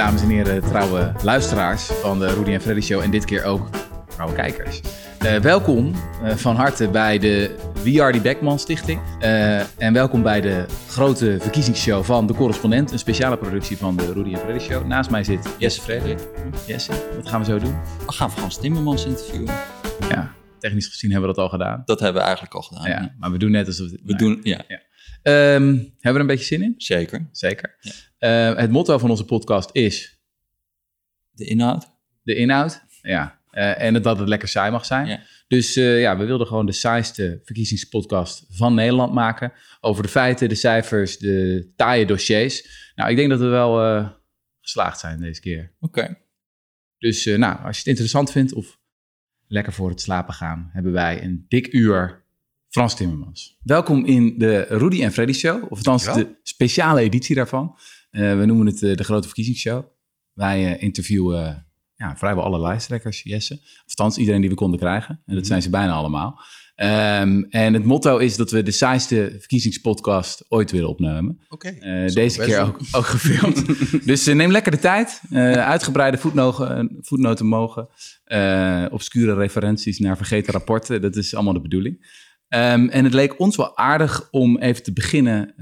[0.00, 3.68] dames en heren, trouwe luisteraars van de Rudy en Freddy Show en dit keer ook
[4.08, 4.80] trouwe kijkers.
[5.22, 9.00] Uh, welkom uh, van harte bij de We Are The Beckman Stichting.
[9.22, 12.92] Uh, en welkom bij de grote verkiezingsshow van De Correspondent.
[12.92, 14.86] Een speciale productie van de Rudy en Freddy Show.
[14.86, 16.18] Naast mij zit Jesse Frederik.
[16.66, 17.74] Jesse, wat gaan we zo doen?
[18.06, 19.54] We gaan Frans Timmermans interviewen.
[20.08, 21.82] Ja, technisch gezien hebben we dat al gedaan.
[21.84, 22.88] Dat hebben we eigenlijk al gedaan.
[22.88, 23.90] Ja, maar we doen net alsof...
[24.04, 24.60] We doen, ja.
[24.68, 24.80] ja.
[25.54, 26.74] Um, hebben we er een beetje zin in?
[26.76, 27.28] Zeker.
[27.32, 27.76] Zeker.
[27.80, 27.92] Ja.
[28.28, 30.18] Het motto van onze podcast is...
[31.30, 31.90] De inhoud.
[32.22, 33.38] De inhoud, ja.
[33.52, 35.06] Uh, en dat het lekker saai mag zijn.
[35.06, 35.20] Ja.
[35.48, 39.52] Dus uh, ja, we wilden gewoon de saaiste verkiezingspodcast van Nederland maken.
[39.80, 42.92] Over de feiten, de cijfers, de taaie dossiers.
[42.94, 44.08] Nou, ik denk dat we wel uh,
[44.60, 45.72] geslaagd zijn deze keer.
[45.80, 46.00] Oké.
[46.00, 46.18] Okay.
[46.98, 48.78] Dus nou, als je het interessant vindt of
[49.46, 52.24] lekker voor het slapen gaan, hebben wij een dik uur
[52.68, 53.58] Frans Timmermans.
[53.62, 56.14] Welkom in de Rudy en Freddy Show, of althans ja.
[56.14, 57.78] de speciale editie daarvan.
[58.10, 59.84] We noemen het de Grote Verkiezingsshow.
[60.32, 63.54] Wij interviewen ja, vrijwel alle lijsttrekkers, Jesse.
[63.54, 65.22] Of althans, iedereen die we konden krijgen.
[65.26, 66.40] En dat zijn ze bijna allemaal.
[66.76, 71.40] Um, en het motto is dat we de saaiste verkiezingspodcast ooit willen opnemen.
[71.48, 73.66] Okay, uh, deze keer ook, ook, gefilmd.
[74.06, 75.20] dus uh, neem lekker de tijd.
[75.30, 77.88] Uh, uitgebreide voetnoten, voetnoten mogen.
[78.90, 81.00] obscure referenties naar vergeten rapporten.
[81.00, 81.96] Dat is allemaal de bedoeling.
[82.48, 85.54] Um, en het leek ons wel aardig om even te beginnen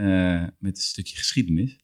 [0.59, 1.79] met een stukje geschiedenis.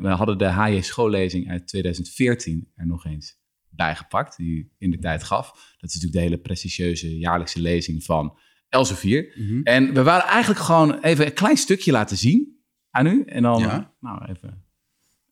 [0.00, 5.22] We hadden de HJ schoollezing uit 2014 er nog eens bijgepakt, die in de tijd
[5.22, 5.46] gaf.
[5.78, 9.32] Dat is natuurlijk de hele prestigieuze jaarlijkse lezing van Elsevier.
[9.34, 9.62] Mm -hmm.
[9.62, 13.22] En we waren eigenlijk gewoon even een klein stukje laten zien aan u.
[13.26, 13.94] En dan, ja.
[14.00, 14.64] nou even...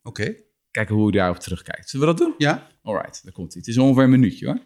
[0.03, 0.21] Oké.
[0.23, 0.43] Okay.
[0.71, 1.91] Kijken hoe u daarop terugkijkt.
[1.91, 2.35] Zullen we dat doen?
[2.39, 2.67] Ja.
[2.83, 3.67] Alright, daar komt het.
[3.67, 4.59] Het is ongeveer een minuutje hoor.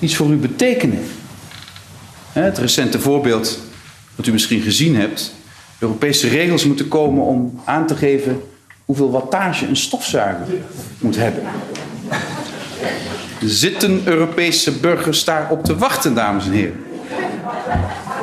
[0.00, 1.02] Iets voor u betekenen.
[2.32, 3.60] Het recente voorbeeld
[4.16, 5.34] dat u misschien gezien hebt.
[5.80, 8.42] Europese regels moeten komen om aan te geven
[8.92, 10.46] hoeveel wattage een stofzuiger
[10.98, 11.42] moet hebben.
[13.40, 16.84] Zitten Europese burgers daarop te wachten, dames en heren?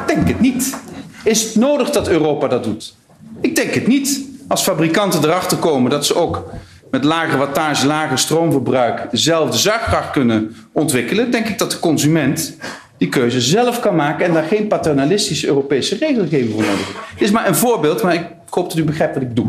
[0.08, 0.78] Denk het niet.
[1.24, 2.96] Is het nodig dat Europa dat doet?
[3.42, 4.26] Ik denk het niet.
[4.48, 6.50] Als fabrikanten erachter komen dat ze ook
[6.92, 12.58] met lagere wattage, lager stroomverbruik dezelfde zuigkracht kunnen ontwikkelen, denk ik dat de consument
[12.98, 16.96] die keuze zelf kan maken en daar geen paternalistische Europese regelgeving voor nodig is.
[17.14, 18.26] Dit is maar een voorbeeld, maar ik
[18.56, 19.48] hoop dat u begrijpt wat ik doe.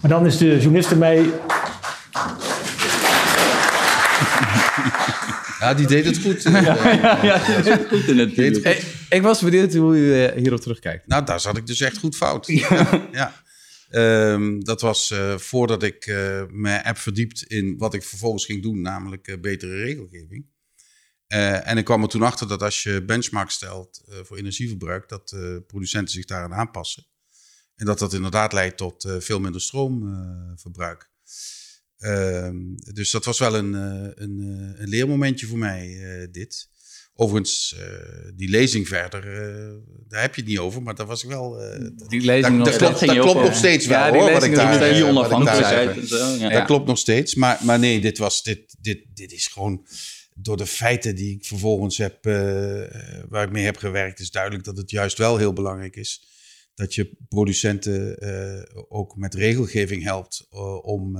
[0.00, 1.32] Maar dan is de journalist ermee
[5.58, 6.42] Ja, die deed het goed.
[6.42, 8.64] ja, het goed natuurlijk.
[8.64, 11.06] Hey, ik was benieuwd hoe u hierop terugkijkt.
[11.06, 12.46] Nou, daar zat ik dus echt goed fout.
[12.46, 13.08] Ja.
[13.12, 13.44] ja.
[13.90, 18.62] Um, dat was uh, voordat ik uh, me heb verdiept in wat ik vervolgens ging
[18.62, 20.46] doen, namelijk uh, betere regelgeving.
[21.26, 26.14] en ik kwam er toen achter dat als je benchmark stelt voor energieverbruik, dat producenten
[26.14, 27.06] zich daaraan aanpassen.
[27.76, 31.10] En dat dat inderdaad leidt tot veel minder stroomverbruik.
[31.98, 32.48] Uh,
[32.92, 36.68] dus dat was wel een, uh, een, uh, een leermomentje voor mij, uh, dit.
[37.18, 37.76] Overigens,
[38.34, 39.22] die lezing verder,
[40.08, 41.60] daar heb je het niet over, maar daar was ik wel...
[42.08, 44.94] die lezing dat, dat, klopt, dat klopt nog steeds wel, ja, hoor, wat ik daar...
[44.94, 46.16] Die onafhankelijkheid en zo.
[46.16, 46.48] Ja.
[46.48, 49.86] Dat klopt nog steeds, maar, maar nee, dit, was, dit, dit, dit is gewoon...
[50.34, 52.24] Door de feiten die ik vervolgens heb,
[53.28, 56.35] waar ik mee heb gewerkt, is duidelijk dat het juist wel heel belangrijk is
[56.76, 58.18] dat je producenten
[58.88, 60.46] ook met regelgeving helpt
[60.82, 61.16] om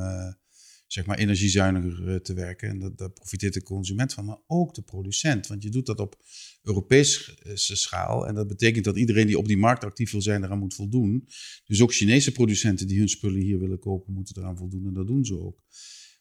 [0.86, 2.68] zeg maar energiezuiniger te werken.
[2.68, 5.46] En dat, daar profiteert de consument van, maar ook de producent.
[5.46, 6.22] Want je doet dat op
[6.62, 8.26] Europese schaal.
[8.26, 11.28] En dat betekent dat iedereen die op die markt actief wil zijn, eraan moet voldoen.
[11.64, 14.86] Dus ook Chinese producenten die hun spullen hier willen kopen, moeten eraan voldoen.
[14.86, 15.62] En dat doen ze ook.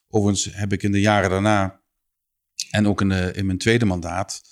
[0.08, 1.82] Overigens heb ik in de jaren daarna,
[2.70, 4.42] en ook in, mijn tweede mandaat,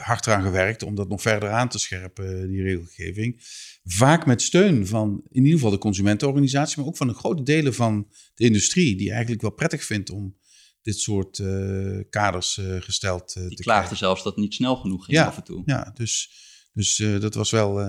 [0.00, 3.40] hard eraan gewerkt om dat nog verder aan te scherpen, die regelgeving.
[3.84, 7.74] Vaak met steun van in ieder geval de consumentenorganisatie, maar ook van een grote delen
[7.74, 10.36] van de industrie, die eigenlijk wel prettig vindt om
[10.82, 13.96] dit soort uh, kaders uh, gesteld die te klaagde krijgen.
[13.96, 15.62] zelfs dat het niet snel genoeg ging Ja, af en toe.
[15.64, 16.30] Ja, dus,
[16.72, 17.80] dus dat was wel.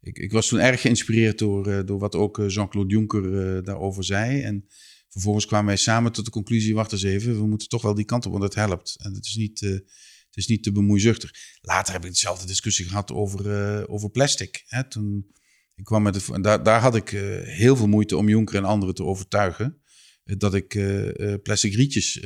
[0.00, 4.42] ik, ik was toen erg geïnspireerd door, door wat ook Jean-Claude Juncker daarover zei.
[4.42, 4.66] En
[5.14, 8.04] vervolgens kwamen wij samen tot de conclusie: wacht eens even, we moeten toch wel die
[8.04, 8.96] kant op, want het helpt.
[8.98, 9.82] En het is niet.
[10.34, 11.30] Het is niet te bemoeizuchtig.
[11.60, 14.64] Later heb ik dezelfde discussie gehad over, uh, over plastic.
[14.66, 14.88] Hè?
[14.88, 15.26] Toen
[15.74, 18.94] ik kwam met daar, daar had ik uh, heel veel moeite om Jonker en anderen
[18.94, 19.82] te overtuigen
[20.24, 20.68] uh, dat ik
[21.42, 22.18] plastic rietjes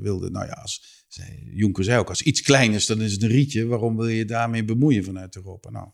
[0.00, 0.30] wilde.
[0.30, 3.28] Nou ja, als, zei, Jonker zei ook, als iets klein is, dan is het een
[3.28, 3.66] rietje.
[3.66, 5.70] Waarom wil je daarmee bemoeien vanuit Europa?
[5.70, 5.88] Nou,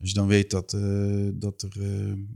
[0.00, 0.70] als je dan weet dat,
[1.34, 1.72] dat er,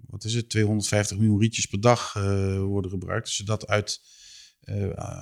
[0.06, 2.12] wat is het, 250 miljoen rietjes per dag
[2.58, 3.26] worden gebruikt.
[3.26, 4.00] Als je dat uit,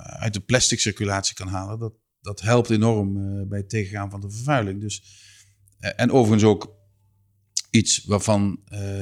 [0.03, 3.13] uit de plastic circulatie kan halen, dat, dat helpt enorm
[3.47, 4.81] bij het tegengaan van de vervuiling.
[4.81, 5.03] Dus,
[5.79, 6.75] en overigens ook
[7.69, 8.59] iets waarvan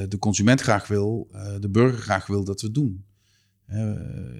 [0.08, 1.28] de consument graag wil,
[1.60, 3.06] de burger graag wil dat we doen.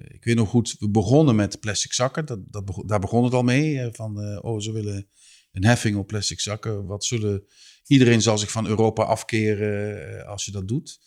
[0.07, 2.25] ik weet nog goed, we begonnen met plastic zakken.
[2.25, 3.89] Dat, dat daar begon het al mee.
[3.91, 5.07] van, oh, ze willen
[5.51, 6.85] een heffing op plastic zakken.
[6.85, 7.43] Wat zullen,
[7.87, 10.99] iedereen zal zich van Europa afkeren als je dat doet.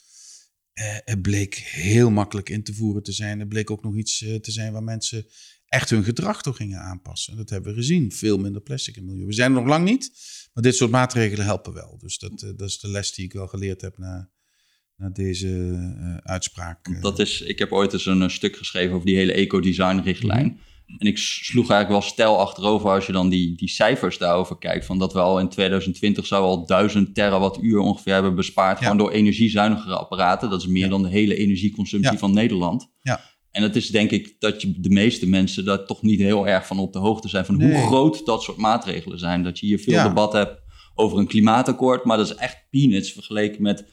[1.05, 3.39] het bleek heel makkelijk in te voeren te zijn.
[3.39, 5.27] Het bleek ook nog iets te zijn waar mensen
[5.67, 7.37] echt hun gedrag toch gingen aanpassen.
[7.37, 8.13] Dat hebben we gezien.
[8.13, 9.27] Veel minder plastic in het milieu.
[9.27, 10.11] We zijn er nog lang niet,
[10.53, 11.99] maar dit soort maatregelen helpen wel.
[11.99, 14.31] Dus dat, dat is de les die ik wel geleerd heb na,
[14.97, 16.87] na deze uitspraak.
[16.87, 17.01] Eh.
[17.01, 20.47] Dat is, ik heb ooit eens een, stuk geschreven over die hele eco-design-richtlijn.
[20.47, 20.57] Mhm.
[20.87, 24.87] En ik sloeg eigenlijk wel stijl achterover als je dan die, die cijfers daarover kijkt.
[24.87, 28.79] Van dat we al in 2020 zouden al 1000 terawattuur ongeveer hebben bespaard.
[28.79, 30.51] Gewoon door energiezuinigere apparaten.
[30.51, 32.93] Dat is meer dan de hele energieconsumptie van Nederland.
[33.03, 33.21] Ja.
[33.51, 36.67] En dat is denk ik dat je de meeste mensen daar toch niet heel erg
[36.67, 37.45] van op de hoogte zijn.
[37.45, 39.43] Van hoe groot dat soort maatregelen zijn.
[39.43, 40.61] Dat je hier veel debat hebt
[40.95, 42.05] over een klimaatakkoord.
[42.05, 43.85] Maar dat is echt peanuts vergeleken met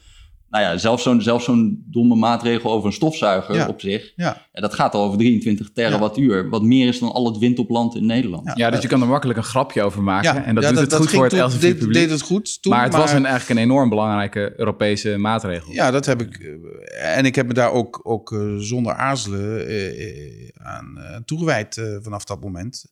[0.54, 4.12] nou ja, zelfs zo'n zelfs zo'n domme maatregel over een stofzuiger op zich.
[4.16, 4.46] Ja.
[4.52, 4.60] ja.
[4.60, 6.48] dat gaat al over 23 terawattuur.
[6.48, 8.50] Wat meer is dan al het wind op land in Nederland.
[8.54, 10.44] Ja, dus je kan er makkelijk een grapje over maken.
[10.44, 11.94] En dat doet het goed voor het Elsevier publiek.
[11.94, 15.72] deed het goed toen, Maar het was een, eigenlijk een enorm belangrijke Europese maatregel.
[15.72, 16.38] Ja, dat heb ik.
[16.38, 22.24] Eh, en ik heb me daar ook, ook eh, zonder aarzelen eh, aan toegewijd vanaf
[22.24, 22.84] dat moment.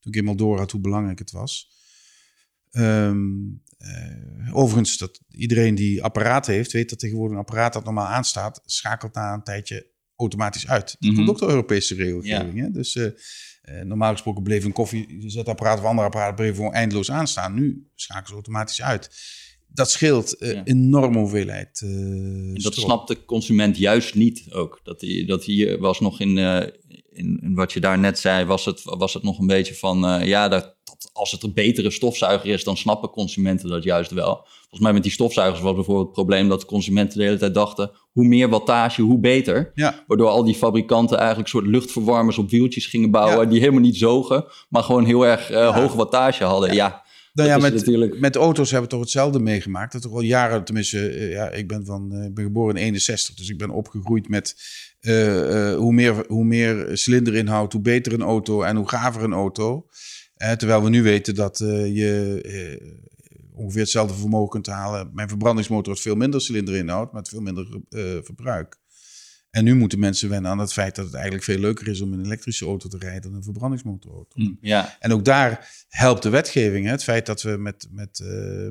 [0.00, 1.72] Toen ik eenmaal door had hoe belangrijk het was.
[2.70, 8.06] Um, uh, overigens, dat iedereen die apparaat heeft, weet dat tegenwoordig een apparaat dat normaal
[8.06, 10.96] aanstaat, schakelt na een tijdje automatisch uit.
[10.98, 12.60] Dat mm komt ook door Europese regelgeving.
[12.60, 12.70] Hè?
[12.70, 13.10] Dus uh,
[13.82, 17.54] normaal gesproken bleef een koffiezetapparaat of ander apparaat bleef gewoon eindeloos aanstaan.
[17.54, 19.10] Nu schakelen ze automatisch uit.
[19.68, 20.64] Dat scheelt uh, ja.
[20.64, 21.80] enorme hoeveelheid.
[22.62, 24.80] dat snapt de consument juist niet ook.
[24.82, 26.36] Dat hij, dat hij was nog in,
[27.14, 30.20] in, in, wat je daar net zei, was het, was het nog een beetje van
[30.24, 30.74] ja, dat
[31.12, 34.46] als het een betere stofzuiger is, dan snappen consumenten dat juist wel.
[34.60, 37.90] Volgens mij met die stofzuigers was bijvoorbeeld het probleem dat consumenten de hele tijd dachten:
[38.12, 39.72] hoe meer wattage, hoe beter.
[39.74, 40.04] Ja.
[40.06, 44.44] Waardoor al die fabrikanten eigenlijk soort luchtverwarmers op wieltjes gingen bouwen, die helemaal niet zogen,
[44.68, 46.74] maar gewoon heel erg uh, hoge wattage hadden.
[46.74, 47.02] Ja.
[47.32, 48.20] Nou ja, met, natuurlijk...
[48.20, 49.92] met auto's hebben we toch hetzelfde meegemaakt.
[49.92, 53.34] Dat toch al jaren, tenminste, uh, ja, ik ben, van, uh, ben geboren in 61,
[53.34, 54.56] dus ik ben opgegroeid met
[55.76, 59.86] hoe, meer, hoe meer cilinderinhoud, hoe beter een auto en hoe gaver een auto
[60.56, 62.40] terwijl we nu weten dat je
[63.52, 65.10] ongeveer hetzelfde vermogen kunt halen.
[65.12, 67.80] Mijn verbrandingsmotor heeft veel minder cilinderinhoud, maar veel minder
[68.22, 68.82] verbruik.
[69.50, 72.12] En nu moeten mensen wennen aan het feit dat het eigenlijk veel leuker is om
[72.12, 74.40] een elektrische auto te rijden dan een verbrandingsmotorauto.
[74.40, 74.96] Mm, ja.
[75.00, 76.84] En ook daar helpt de wetgeving.
[76.84, 76.90] Hè?
[76.90, 78.22] Het feit dat we met, met,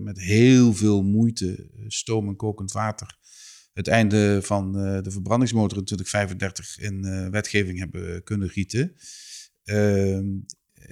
[0.01, 3.17] met heel veel moeite, stoom en kokend water,
[3.73, 8.95] het einde van de verbrandingsmotor in 2035 in wetgeving hebben kunnen gieten.
[9.63, 10.25] Ehm,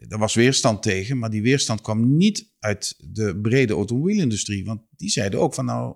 [0.08, 4.66] er was weerstand tegen, maar die weerstand kwam niet uit de brede automobielindustrie.
[4.66, 5.96] Want die zeiden ook van nou,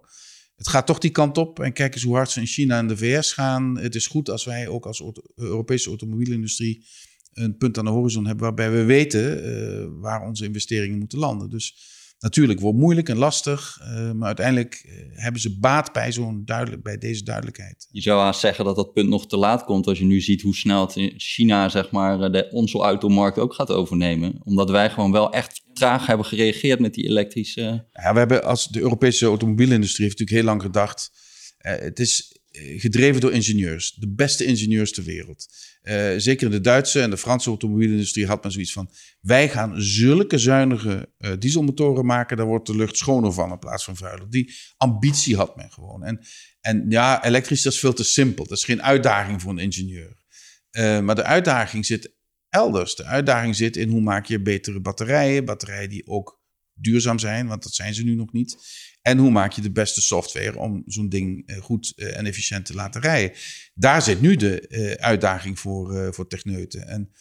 [0.56, 1.60] het gaat toch die kant op.
[1.60, 3.78] En kijk eens hoe hard ze in China en de VS gaan.
[3.78, 5.04] Het is goed als wij ook als
[5.36, 6.86] Europese automobielindustrie
[7.34, 11.50] een punt aan de horizon hebben waarbij we weten uh, waar onze investeringen moeten landen.
[11.50, 11.78] Dus
[12.20, 16.84] Natuurlijk wordt moeilijk en lastig, uh, maar uiteindelijk uh, hebben ze baat bij, zo'n duidelijk,
[16.84, 17.88] bij deze duidelijkheid.
[17.92, 20.42] Je zou haast zeggen dat dat punt nog te laat komt als je nu ziet
[20.42, 24.40] hoe snel het in China zeg maar, eh, de, onze automarkt ook gaat overnemen.
[24.44, 27.88] Omdat wij gewoon wel echt traag hebben gereageerd met die elektrische...
[27.92, 31.12] Ja, we hebben als de Europese automobielindustrie heeft natuurlijk heel lang gedacht...
[31.58, 32.40] het is
[32.78, 35.48] gedreven door ingenieurs, de beste ingenieurs ter wereld.
[35.86, 38.90] Uh, zeker in de Duitse en de Franse automobielindustrie had men zoiets van:
[39.22, 43.84] wij gaan zulke zuinige uh, dieselmotoren maken, daar wordt de lucht schoner van in plaats
[43.84, 44.30] van vuiler.
[44.30, 46.04] Die ambitie had men gewoon.
[46.04, 46.20] En,
[46.62, 48.48] en ja, elektrisch dat is veel te simpel.
[48.48, 50.24] Dat is geen uitdaging voor een ingenieur.
[50.72, 52.14] Uh, maar de uitdaging zit
[52.50, 52.96] elders.
[52.96, 56.42] De uitdaging zit in hoe maak je betere batterijen, batterijen die ook
[56.74, 58.58] duurzaam zijn, want dat zijn ze nu nog niet.
[59.06, 62.66] En hoe maak je de beste software om zo'n ding eh, goed eh, en efficiënt
[62.66, 63.38] te laten rijden?
[63.74, 66.88] Daar zit nu de eh, uitdaging voor, voor techneuten.
[66.88, 67.12] En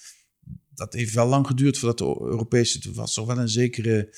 [0.75, 2.79] dat heeft wel lang geduurd voordat de Europese...
[2.83, 4.09] Het was toch wel een zekere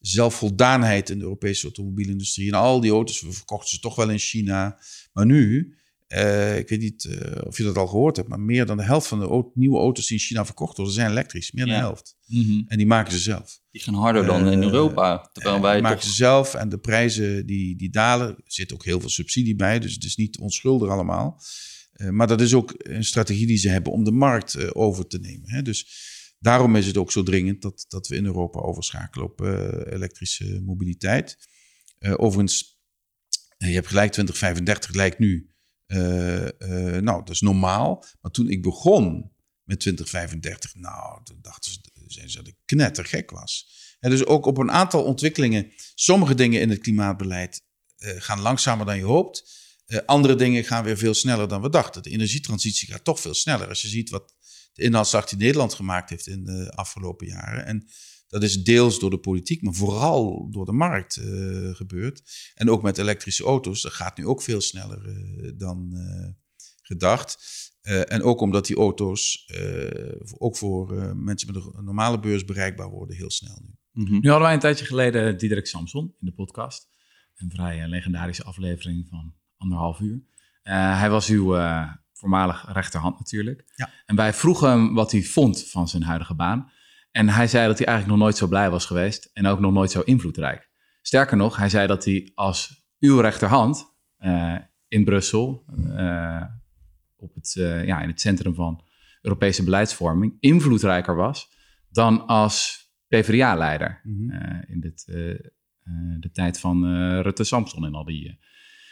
[0.00, 2.48] zelfvoldaanheid in de Europese automobielindustrie.
[2.48, 4.80] En al die auto's, we verkochten ze toch wel in China.
[5.12, 5.74] Maar nu
[6.08, 8.82] uh, ik weet niet uh, of je dat al gehoord hebt, maar meer dan de
[8.82, 11.52] helft van de nieuwe auto's die in China verkocht worden, zijn elektrisch.
[11.52, 12.16] Meer dan de helft.
[12.26, 12.64] Mm -hmm.
[12.66, 13.60] En die maken ze zelf.
[13.70, 15.30] Die gaan harder dan uh, in Europa.
[15.32, 16.08] Terwijl wij maken toch...
[16.08, 18.28] ze zelf en de prijzen die, die dalen.
[18.28, 21.42] Er zit ook heel veel subsidie bij, dus het is niet onschuldig allemaal.
[22.10, 25.50] maar dat is ook een strategie die ze hebben om de markt over te nemen.
[25.50, 25.62] Hè?
[25.62, 25.86] Dus
[26.38, 29.40] daarom is het ook zo dringend dat, dat we in Europa overschakelen op
[29.90, 31.36] elektrische mobiliteit.
[32.00, 32.80] overigens,
[33.56, 35.48] je hebt gelijk, 2035 lijkt nu
[35.88, 38.04] nou, dat is normaal.
[38.20, 43.76] Maar toen ik begon met 2035, nou, toen dachten ze, dat ik knettergek was.
[44.00, 47.62] En dus ook op een aantal ontwikkelingen, sommige dingen in het klimaatbeleid
[47.98, 49.66] uh, gaan langzamer dan je hoopt.
[50.06, 52.02] andere dingen gaan weer veel sneller dan we dachten.
[52.02, 53.68] De energietransitie gaat toch veel sneller.
[53.68, 54.34] Als je ziet wat
[54.72, 57.66] de inhaalslag die Nederland gemaakt heeft in de afgelopen jaren.
[57.66, 57.88] En
[58.28, 62.22] dat is deels door de politiek, maar vooral door de markt uh, gebeurd.
[62.54, 66.28] En ook met elektrische auto's, dat gaat nu ook veel sneller uh, dan uh,
[66.82, 67.56] gedacht.
[67.82, 69.52] en ook omdat die auto's
[70.38, 73.74] ook voor mensen met een normale beurs bereikbaar worden, heel snel nu.
[73.92, 74.20] Mm -hmm.
[74.20, 76.88] Nu hadden wij een tijdje geleden Diederik Samson in de podcast.
[77.36, 80.22] Een vrij legendarische aflevering van anderhalf uur.
[80.62, 81.54] hij was uw
[82.12, 83.64] voormalig rechterhand natuurlijk.
[83.74, 83.90] Ja.
[84.06, 86.70] En wij vroegen hem wat hij vond van zijn huidige baan.
[87.18, 89.72] En hij zei dat hij eigenlijk nog nooit zo blij was geweest en ook nog
[89.72, 90.70] nooit zo invloedrijk.
[91.02, 94.58] Sterker nog, hij zei dat hij als uw rechterhand uh,
[94.88, 96.42] in Brussel, uh,
[97.16, 98.84] op het, uh, ja, in het centrum van
[99.20, 101.48] Europese beleidsvorming, invloedrijker was
[101.88, 104.64] dan als PvdA-leider mm -hmm.
[104.66, 105.04] in dit,
[106.20, 106.84] de tijd van
[107.20, 108.38] Rutte Samson en al die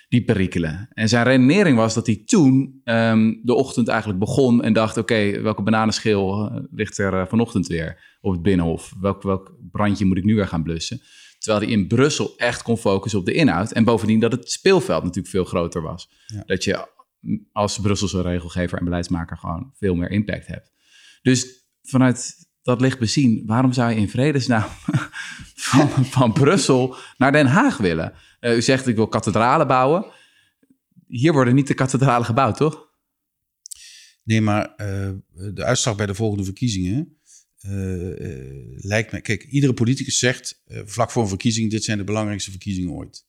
[0.08, 0.88] die perikelen.
[0.92, 5.40] En zijn redenering was dat hij toen um, de ochtend eigenlijk begon en dacht: oké,
[5.40, 8.94] welke bananenschil uh, ligt er uh, vanochtend weer op het binnenhof?
[9.00, 11.00] Welk, welk brandje moet ik nu weer gaan blussen?
[11.38, 13.72] Terwijl hij in Brussel echt kon focussen op de inhoud.
[13.72, 16.10] En bovendien dat het speelveld natuurlijk veel groter was.
[16.26, 16.42] Ja.
[16.46, 16.88] Dat je
[17.52, 20.72] als Brusselse regelgever en beleidsmaker gewoon veel meer impact hebt.
[21.22, 24.68] Dus vanuit dat licht bezien, waarom zou je in vredesnaam
[25.70, 28.12] van, van Brussel naar Den Haag willen?
[28.40, 30.06] Uh, u zegt, ik wil kathedralen bouwen.
[31.06, 32.88] Hier worden niet de kathedralen gebouwd, toch?
[34.22, 35.10] Nee, maar uh,
[35.54, 37.18] de uitslag bij de volgende verkiezingen
[37.60, 37.72] uh,
[38.76, 39.20] lijkt me...
[39.20, 41.70] Kijk, iedere politicus zegt vlak voor een verkiezing...
[41.70, 43.26] dit zijn de belangrijkste verkiezingen ooit.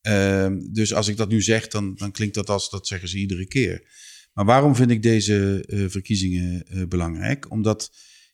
[0.00, 2.70] Ehm, dus als ik dat nu zeg, dan, dan klinkt dat als...
[2.70, 3.90] dat zeggen ze iedere keer.
[4.32, 7.50] Maar waarom vind ik deze verkiezingen belangrijk?
[7.50, 7.90] Omdat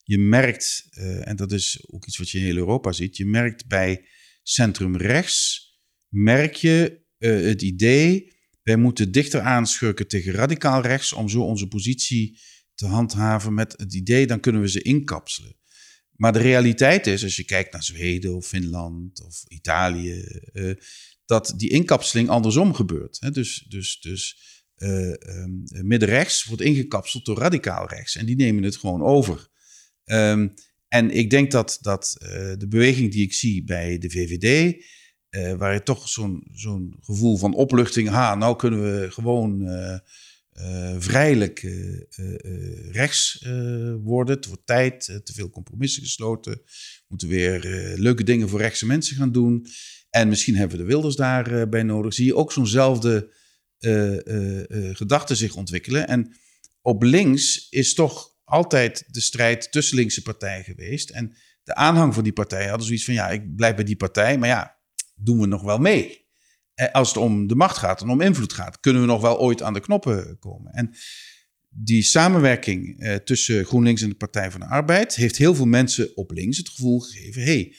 [0.09, 0.87] je merkt,
[1.21, 3.17] en dat is ook iets wat je in heel Europa ziet...
[3.17, 4.09] je merkt bij
[4.43, 5.69] centrum rechts
[6.09, 11.67] merk je uh, het idee, wij moeten dichter aanschurken tegen radicaal rechts om zo onze
[11.67, 12.39] positie
[12.75, 15.57] te handhaven met het idee, dan kunnen we ze inkapselen.
[16.11, 20.75] Maar de realiteit is, als je kijkt naar Zweden of Finland of Italië, uh,
[21.25, 23.17] dat die inkapseling andersom gebeurt.
[23.21, 23.31] Hè?
[23.31, 24.37] Dus, dus, dus
[24.77, 29.49] um, middenrechts wordt ingekapseld door radicaal rechts en die nemen het gewoon over.
[30.13, 30.55] Um,
[30.89, 34.77] en ik denk dat, dat uh, de beweging die ik zie bij de VVD,
[35.31, 36.09] uh, waar je toch
[36.53, 39.99] zo'n gevoel van opluchting, ha, nou kunnen we gewoon uh,
[40.99, 41.61] vrijelijk
[42.91, 43.45] rechts
[44.03, 44.37] worden.
[44.37, 46.53] Het wordt tijd, te veel compromissen gesloten.
[46.53, 47.61] We moeten weer
[47.97, 49.67] leuke dingen voor rechtse mensen gaan doen.
[50.11, 52.15] En misschien hebben we de Wilders daarbij nodig.
[52.15, 53.35] Zie je ook zo'nzelfde
[54.93, 56.09] gedachten zich ontwikkelen.
[56.09, 56.37] En
[56.83, 61.11] op links is toch altijd de strijd tussen linkse partijen geweest.
[61.11, 64.39] En de aanhang van die partijen hadden zoiets van, ja, ik blijf bij die partij,
[64.39, 64.79] maar ja,
[65.15, 66.27] doen we nog wel mee?
[66.75, 69.39] Eh, als het om de macht gaat en om invloed gaat, kunnen we nog wel
[69.39, 70.73] ooit aan de knoppen komen?
[70.73, 70.95] En
[71.69, 76.17] die samenwerking eh, tussen GroenLinks en de Partij van de Arbeid heeft heel veel mensen
[76.17, 77.75] op links het gevoel gegeven: hey,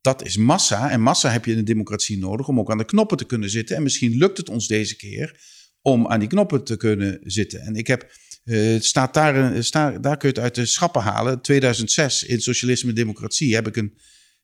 [0.00, 0.90] dat is massa.
[0.90, 3.50] En massa heb je in een democratie nodig om ook aan de knoppen te kunnen
[3.50, 3.76] zitten.
[3.76, 5.40] En misschien lukt het ons deze keer
[5.82, 7.60] om aan die knoppen te kunnen zitten.
[7.60, 8.10] En ik heb.
[8.48, 11.40] Uh, staat daar, sta, daar kun je het uit de schappen halen.
[11.40, 13.98] 2006 in Socialisme en Democratie heb ik een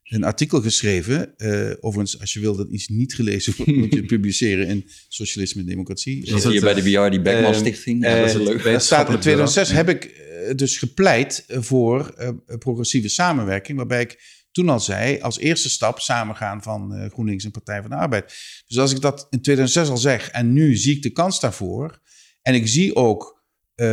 [0.04, 1.34] een artikel geschreven.
[1.36, 4.90] Uh, overigens, als je wil dat iets niet gelezen wordt, moet je het publiceren in
[5.08, 6.26] Socialisme en Democratie.
[6.26, 8.04] Zit hier bij de BR, die Beckman uh, Stichting.
[8.04, 8.62] Uh, dat is een leuk.
[8.62, 10.22] Dat staat in 2006 heb ik
[10.56, 12.14] dus gepleit voor
[12.58, 17.80] progressieve samenwerking, waarbij ik toen al zei, als eerste stap samengaan van GroenLinks en Partij
[17.80, 18.34] van de Arbeid.
[18.66, 22.00] Dus als ik dat in 2006 al zeg en nu zie ik de kans daarvoor
[22.42, 23.43] en ik zie ook,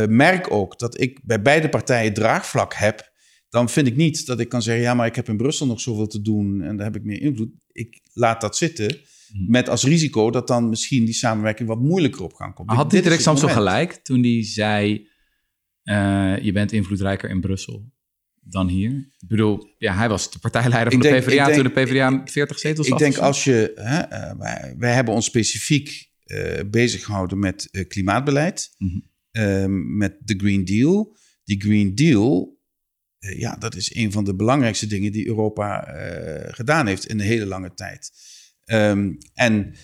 [0.08, 3.12] merk ook dat ik bij beide partijen draagvlak heb
[3.52, 5.80] dan vind ik niet dat ik kan zeggen: ja, maar ik heb in Brussel nog
[5.80, 7.50] zoveel te doen en daar heb ik meer invloed.
[7.72, 8.86] Ik laat dat zitten.
[8.86, 9.50] Mhm.
[9.50, 12.70] Met als risico dat dan misschien die samenwerking wat moeilijker op gang komt.
[12.70, 15.08] Had Diederik Samson gelijk toen hij zei:
[15.84, 17.92] uh, Je bent invloedrijker in Brussel
[18.40, 18.90] dan hier?
[19.18, 22.58] Ik bedoel, ja, hij was de partijleider van de PvdA denk, toen de PvdA 40
[22.58, 23.00] zetels had.
[23.00, 27.86] Ik denk als je, hè, uh, wij, wij, hebben ons specifiek uh, bezig gehouden met
[27.88, 29.10] klimaatbeleid, mm -hmm.
[29.96, 31.16] Met de Green Deal.
[31.44, 32.60] Die Green Deal
[33.22, 37.20] eh, ja, dat is een van de belangrijkste dingen die Europa uh, gedaan heeft in
[37.20, 38.10] een hele lange tijd.
[38.64, 39.74] Um, en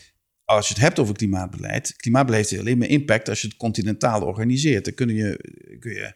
[0.45, 4.23] als je het hebt over klimaatbeleid, klimaatbeleid heeft alleen maar impact als je het continentaal
[4.23, 4.85] organiseert.
[4.85, 5.39] Dan kun je,
[5.79, 6.13] kun je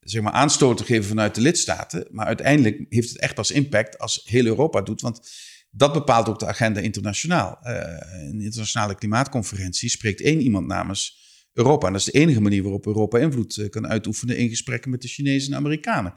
[0.00, 4.20] zeg maar aanstoten geven vanuit de lidstaten, maar uiteindelijk heeft het echt pas impact als
[4.24, 5.30] heel Europa doet, want
[5.70, 7.58] dat bepaalt ook de agenda internationaal.
[7.62, 11.21] Uh, internationale klimaatconferentie spreekt één iemand namens
[11.52, 11.86] Europa.
[11.86, 15.08] En dat is de enige manier waarop Europa invloed kan uitoefenen in gesprekken met de
[15.08, 16.14] Chinezen en Amerikanen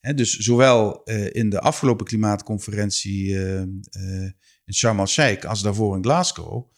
[0.00, 3.60] dus zowel uh, in de afgelopen klimaatconferentie uh,
[4.64, 6.72] in Sharm el-Sheikh als daarvoor in Glasgow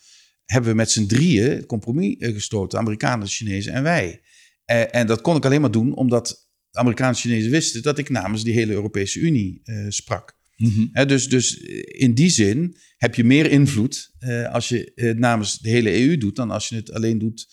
[0.45, 4.21] hebben we met z'n drieën het compromis gestoten, Amerikanen, Chinezen en wij.
[4.65, 8.45] en dat kon ik alleen maar doen omdat de Amerikaanse Chinezen wisten dat ik namens
[8.45, 10.39] die hele Europese Unie sprak.
[10.57, 11.07] Mhm.
[11.07, 14.13] dus, dus in die zin heb je meer invloed
[14.51, 17.49] als je het namens de hele EU doet dan als je het alleen doet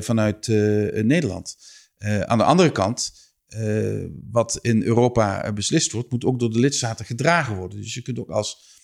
[0.00, 0.48] vanuit
[1.02, 1.56] Nederland.
[1.98, 3.12] aan de andere kant,
[4.30, 7.80] wat in Europa beslist wordt, moet ook door de lidstaten gedragen worden.
[7.80, 8.74] Dus je kunt ook als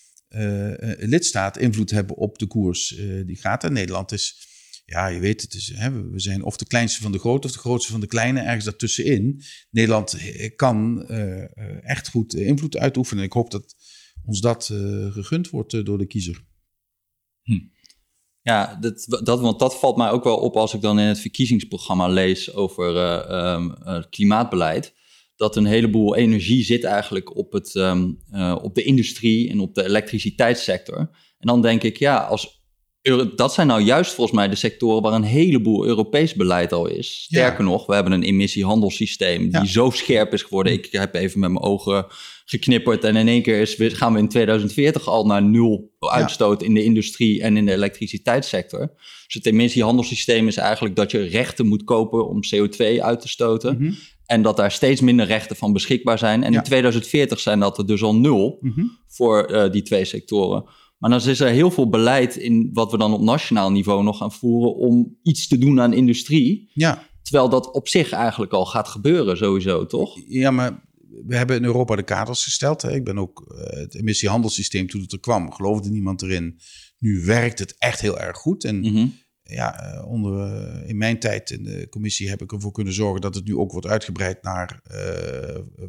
[0.97, 2.87] lidstaat invloed hebben op de koers
[3.25, 3.63] die gaat.
[3.63, 4.51] En Nederland is
[4.85, 7.59] ja, je weet het, hè, we zijn of de kleinste van de grote of de
[7.59, 9.41] grootste van de kleine, ergens daartussenin.
[9.69, 11.07] Nederland eh, kan
[11.81, 13.23] echt goed invloed uitoefenen.
[13.23, 13.75] Ik hoop dat
[14.25, 14.65] ons dat
[15.09, 16.45] gegund wordt door de kiezer.
[17.41, 17.59] Hm.
[18.43, 21.19] Ja, dat, dat, want dat valt mij ook wel op als ik dan in het
[21.19, 22.95] verkiezingsprogramma lees over
[23.53, 23.73] um,
[24.09, 24.93] klimaatbeleid.
[25.35, 28.19] Dat een heleboel energie zit eigenlijk op, het, um,
[28.61, 30.97] op de industrie en op de elektriciteitssector.
[31.39, 32.61] En dan denk ik, ja, als
[33.35, 37.23] dat zijn nou juist volgens mij de sectoren waar een heleboel Europees beleid al is.
[37.23, 40.73] Sterker nog, we hebben een emissiehandelssysteem die zo scherp is geworden.
[40.73, 42.05] Ik heb even met mijn ogen
[42.45, 46.73] geknipperd en in één keer is, gaan we in 2040 al naar nul uitstoot in
[46.73, 48.91] de industrie en in de elektriciteitssector.
[49.25, 53.77] Dus het emissiehandelssysteem is eigenlijk dat je rechten moet kopen om CO2 uit te stoten.
[53.77, 53.93] Mhm.
[54.25, 56.43] En dat daar steeds minder rechten van beschikbaar zijn.
[56.43, 58.81] En in 2040 zijn dat er dus al nul mhm.
[59.07, 60.63] voor uh, die twee sectoren.
[60.97, 64.17] Maar dan is er heel veel beleid in wat we dan op nationaal niveau nog
[64.17, 66.69] gaan voeren om iets te doen aan industrie.
[66.73, 67.07] Ja.
[67.21, 70.19] Terwijl dat op zich eigenlijk al gaat gebeuren, sowieso, toch?
[70.27, 70.83] Ja, maar
[71.25, 72.81] we hebben in Europa de kaders gesteld.
[72.81, 72.93] Hè.
[72.93, 76.59] Ik ben ook uh, het emissiehandelssysteem toen het er kwam, geloofde niemand erin.
[76.97, 78.63] Nu werkt het echt heel erg goed.
[78.63, 79.07] En mhm.
[79.43, 80.33] ja, eh, onder,
[80.81, 83.55] uh, in mijn tijd in de commissie heb ik ervoor kunnen zorgen dat het nu
[83.55, 84.81] ook wordt uitgebreid naar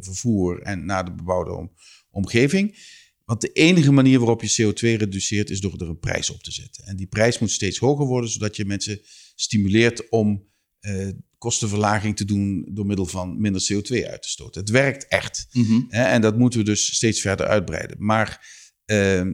[0.00, 1.70] vervoer en naar de bebouwde
[2.10, 2.76] omgeving.
[3.24, 6.52] Want de enige manier waarop je CO2 reduceert is door er een prijs op te
[6.52, 6.84] zetten.
[6.84, 9.00] En die prijs moet steeds hoger worden, zodat je mensen
[9.34, 10.52] stimuleert om
[10.86, 14.60] uh, kostenverlaging te doen door middel van minder CO2 uit te stoten.
[14.60, 15.46] Het werkt echt.
[15.52, 15.80] Mhm.
[15.88, 17.96] hè, en dat moeten we dus steeds verder uitbreiden.
[17.98, 18.46] Maar
[18.86, 19.24] uh, uh,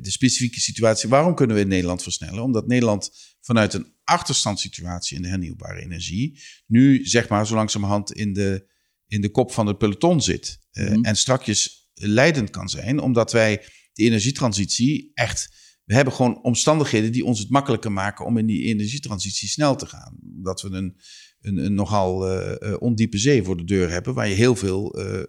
[0.00, 2.42] de specifieke situatie, waarom kunnen we in Nederland versnellen?
[2.42, 3.10] Omdat Nederland
[3.40, 8.70] vanuit een achterstandssituatie in de hernieuwbare energie nu zeg maar zo langzamerhand in de,
[9.06, 10.58] in de kop van het peloton zit.
[10.72, 15.54] Mm En strakjes leidend kan zijn, omdat wij de energietransitie echt.
[15.86, 19.86] We hebben gewoon omstandigheden die ons het makkelijker maken om in die energietransitie snel te
[19.86, 20.16] gaan.
[20.20, 20.96] Dat we een,
[21.40, 25.22] een, een nogal uh, ondiepe zee voor de deur hebben, waar je heel veel uh,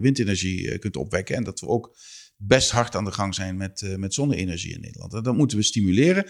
[0.00, 1.36] windenergie kunt opwekken.
[1.36, 1.96] En dat we ook
[2.36, 5.14] best hard aan de gang zijn met, met zonne-energie in Nederland.
[5.14, 6.24] En dat moeten we stimuleren.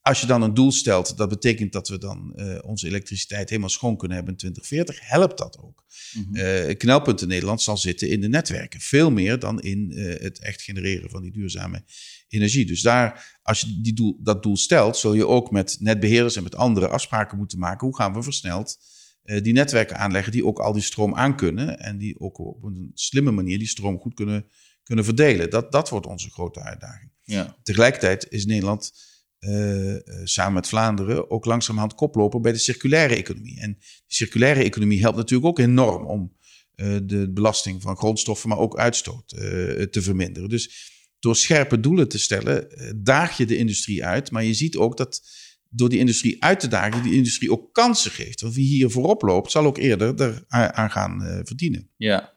[0.00, 3.96] Als je dan een doel stelt, dat betekent dat we dan onze elektriciteit helemaal schoon
[3.96, 5.84] kunnen hebben in 2040, helpt dat ook.
[6.12, 6.76] Mm -hmm.
[6.76, 8.80] knelpunt in Nederland zal zitten in de netwerken.
[8.80, 11.84] Veel meer dan in het echt genereren van die duurzame
[12.32, 12.66] energie.
[12.66, 16.42] Dus daar, als je die doel, dat doel stelt, zul je ook met netbeheerders en
[16.42, 17.86] met anderen afspraken moeten maken.
[17.86, 18.78] Hoe gaan we versneld
[19.22, 23.30] die netwerken aanleggen die ook al die stroom aankunnen en die ook op een slimme
[23.30, 24.46] manier die stroom goed kunnen,
[24.82, 25.50] kunnen verdelen.
[25.50, 27.10] Dat, dat wordt onze grote uitdaging.
[27.22, 27.56] Ja.
[27.62, 28.92] Tegelijkertijd is Nederland
[29.40, 33.60] uh, samen met Vlaanderen ook langzamerhand koploper bij de circulaire economie.
[33.60, 36.36] En de circulaire economie helpt natuurlijk ook enorm om
[36.76, 40.48] uh, de belasting van grondstoffen, maar ook uitstoot te verminderen.
[40.48, 40.90] Dus
[41.22, 42.68] door scherpe doelen te stellen,
[43.04, 44.30] daag je de industrie uit.
[44.30, 45.22] Maar je ziet ook dat
[45.68, 48.40] door die industrie uit te dagen, die industrie ook kansen geeft.
[48.40, 51.90] Want wie hier voorop loopt, zal ook eerder eraan gaan verdienen.
[51.96, 52.34] Ja.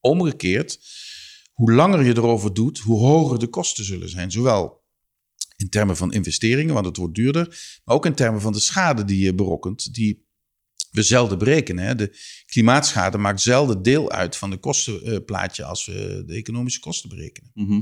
[0.00, 0.80] Omgekeerd,
[1.52, 4.30] hoe langer je erover doet, hoe hoger de kosten zullen zijn.
[4.30, 4.84] Zowel
[5.56, 7.80] in termen van investeringen, want het wordt duurder.
[7.84, 10.26] Maar ook in termen van de schade die je berokkent, die
[10.90, 11.84] we zelden berekenen.
[11.84, 11.94] Hè.
[11.94, 12.16] De
[12.46, 17.50] klimaatschade maakt zelden deel uit van de kostenplaatje als we de economische kosten berekenen.
[17.54, 17.80] Mhm.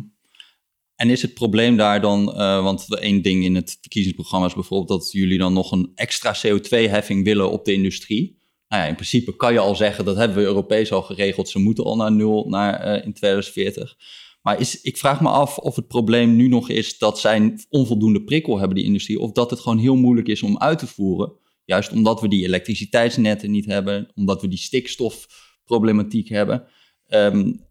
[1.01, 5.01] En is het probleem daar dan, uh, want één ding in het verkiezingsprogramma is bijvoorbeeld
[5.01, 8.39] dat jullie dan nog een extra CO2-heffing willen op de industrie.
[8.69, 11.59] Nou ja, in principe kan je al zeggen, dat hebben we Europees al geregeld, ze
[11.59, 13.97] moeten al naar nul naar, uh, in 2040.
[14.43, 18.23] Maar is, ik vraag me af of het probleem nu nog is dat zij onvoldoende
[18.23, 21.33] prikkel hebben, die industrie, of dat het gewoon heel moeilijk is om uit te voeren.
[21.65, 26.65] Juist omdat we die elektriciteitsnetten niet hebben, omdat we die stikstofproblematiek hebben.
[27.09, 27.69] Um,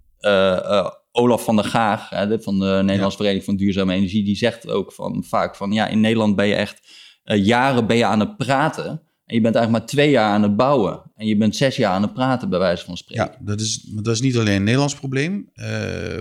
[1.12, 4.93] Olaf van der Gaag hè, van de Nederlandse Vereniging van Duurzame Energie, die zegt ook
[4.93, 6.88] van, vaak van ja, in Nederland ben je echt
[7.26, 9.08] uh, jaren ben je aan het praten.
[9.26, 11.12] En je bent eigenlijk maar twee jaar aan het bouwen.
[11.15, 13.26] En je bent zes jaar aan het praten, bij wijze van spreken.
[13.26, 15.50] Ja, dat is, dat is niet alleen een Nederlands probleem.
[15.54, 15.65] Uh,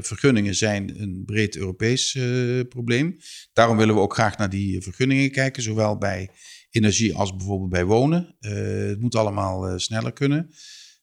[0.00, 3.16] vergunningen zijn een breed Europees uh, probleem.
[3.52, 5.62] Daarom willen we ook graag naar die vergunningen kijken.
[5.62, 6.30] Zowel bij
[6.70, 8.36] energie als bijvoorbeeld bij wonen.
[8.40, 10.50] Het moet allemaal sneller kunnen.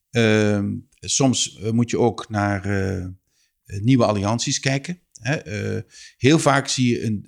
[0.10, 2.62] Ehm, soms moet je ook naar
[3.66, 5.00] nieuwe allianties kijken.
[5.16, 5.80] Hè?
[6.18, 7.26] heel vaak zie je een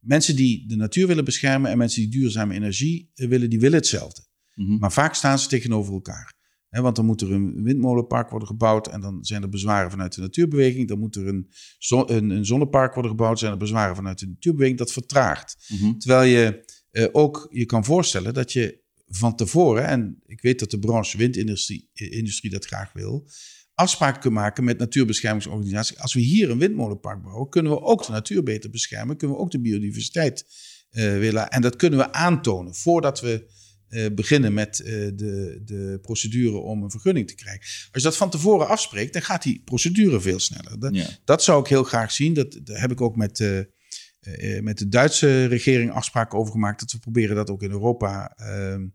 [0.00, 4.22] mensen die de natuur willen beschermen en mensen die duurzame energie willen, die willen hetzelfde.
[4.54, 4.78] Mhm.
[4.78, 6.38] Maar vaak staan ze tegenover elkaar.
[6.68, 10.20] Want dan moet er een windmolenpark worden gebouwd en dan zijn er bezwaren vanuit de
[10.20, 10.88] natuurbeweging.
[10.88, 14.26] Dan moet er een, zon- een, een zonnepark worden gebouwd, zijn er bezwaren vanuit de
[14.26, 14.78] natuurbeweging.
[14.78, 15.56] Dat vertraagt.
[15.68, 15.98] Mhm.
[15.98, 20.70] Terwijl je eh, ook je kan voorstellen dat je van tevoren, en ik weet dat
[20.70, 23.28] de branche windindustrie eh, industrie dat graag wil,
[23.80, 25.98] afspraken kunt maken met natuurbeschermingsorganisaties.
[25.98, 29.42] Als we hier een windmolenpark bouwen, kunnen we ook de natuur beter beschermen, kunnen we
[29.42, 30.46] ook de biodiversiteit
[30.90, 31.48] eh, willen.
[31.48, 36.82] En dat kunnen we aantonen voordat we eh, beginnen met eh, de, de procedure om
[36.82, 37.60] een vergunning te krijgen.
[37.60, 40.78] Als je dat van tevoren afspreekt, dan gaat die procedure veel sneller.
[40.78, 41.06] Dat, Ja.
[41.24, 42.34] dat zou ik heel graag zien.
[42.34, 43.38] Dat, daar heb ik ook met,
[44.60, 46.80] met de Duitse regering afspraken over gemaakt.
[46.80, 48.86] Dat we proberen dat ook in Europa ehm,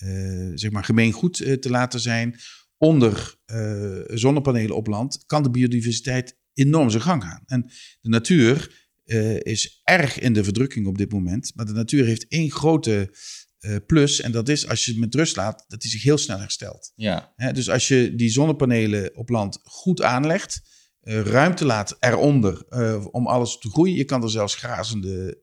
[0.00, 2.36] eh, zeg maar gemeengoed te laten zijn.
[2.82, 7.42] Onder eh, zonnepanelen op land kan de biodiversiteit enorm zijn gang gaan.
[7.46, 11.52] En de natuur eh, is erg in de verdrukking op dit moment.
[11.54, 13.16] Maar de natuur heeft één grote
[13.58, 14.20] eh, plus.
[14.20, 16.92] En dat is als je het met rust laat, dat hij zich heel snel herstelt.
[16.94, 20.60] Ja, Hè, dus als je die zonnepanelen op land goed aanlegt,
[21.02, 22.64] ruimte laat eronder
[23.10, 23.96] om alles te groeien.
[23.96, 25.38] Je kan er zelfs grazende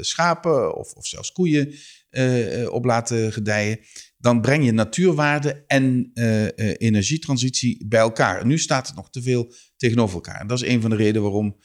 [0.00, 1.74] schapen of, of zelfs koeien
[2.10, 3.78] eh, eh, op laten gedijen.
[4.18, 8.40] Dan breng je natuurwaarde en eh, energietransitie bij elkaar.
[8.40, 10.40] En nu staat het nog te veel tegenover elkaar.
[10.40, 11.56] En dat is een van de redenen waarom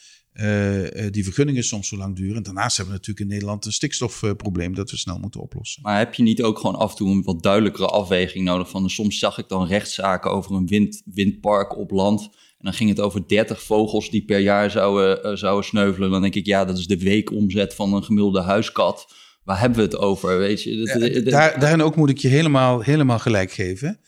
[1.12, 2.36] die vergunningen soms zo lang duren.
[2.36, 5.82] En daarnaast hebben we natuurlijk in Nederland een stikstofprobleem dat we snel moeten oplossen.
[5.82, 8.70] maar heb je niet ook gewoon af en toe een wat duidelijkere afweging nodig?
[8.70, 12.22] Van, soms zag ik dan rechtszaken over een wind, windpark op land.
[12.24, 16.12] En dan ging het over 30 vogels die per jaar zouden, zouden sneuvelen.
[16.12, 19.08] Dan denk ik, ja, dat is de weekomzet van een gemiddelde huiskat.
[19.44, 20.38] Waar hebben we het over?
[20.38, 20.78] Weet je?
[20.78, 24.00] Dat- Ja, dat- daar, daarin ook moet ik je helemaal, helemaal gelijk geven.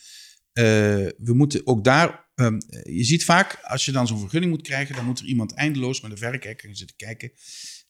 [0.53, 0.63] Eh,
[1.17, 2.23] we moeten ook daar.
[2.35, 5.53] ehm, je ziet vaak, als je dan zo'n vergunning moet krijgen, dan moet er iemand
[5.53, 7.31] eindeloos met een verrekijker gaan zitten kijken.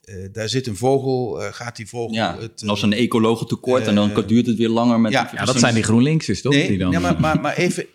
[0.01, 2.13] Eh, daar zit een vogel, eh, gaat die vogel.
[2.15, 5.29] ja, het, als een ecologen tekort en dan eh, duurt het weer langer met ja,
[5.33, 6.53] Ja, dat zijn die GroenLinksers, toch?
[6.53, 7.85] Nee, die dan, ja, maar, maar, maar even.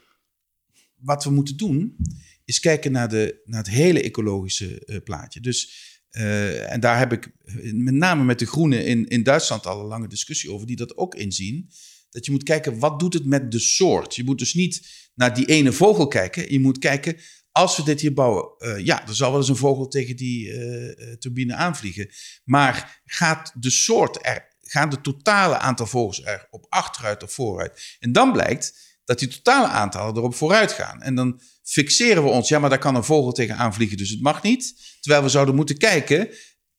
[0.96, 1.96] Wat we moeten doen,
[2.44, 5.40] is kijken naar, de, naar het hele ecologische eh, plaatje.
[5.40, 7.30] Dus, eh, en daar heb ik
[7.72, 10.96] met name met de Groenen in, in Duitsland al een lange discussie over, die dat
[10.96, 11.70] ook inzien.
[12.10, 14.14] Dat je moet kijken, wat doet het met de soort?
[14.14, 16.52] Je moet dus niet naar die ene vogel kijken.
[16.52, 17.16] Je moet kijken,
[17.52, 20.52] als we dit hier bouwen, eh, ja, er zal wel eens een vogel tegen die
[20.52, 22.10] eh, turbine aanvliegen.
[22.44, 27.96] Maar gaat de soort er, gaan de totale aantal vogels er op achteruit of vooruit?
[27.98, 31.02] En dan blijkt dat die totale aantallen erop vooruit gaan.
[31.02, 34.20] En dan fixeren we ons, ja, maar daar kan een vogel tegen aanvliegen, dus het
[34.20, 34.74] mag niet.
[35.00, 36.18] Terwijl we zouden moeten kijken,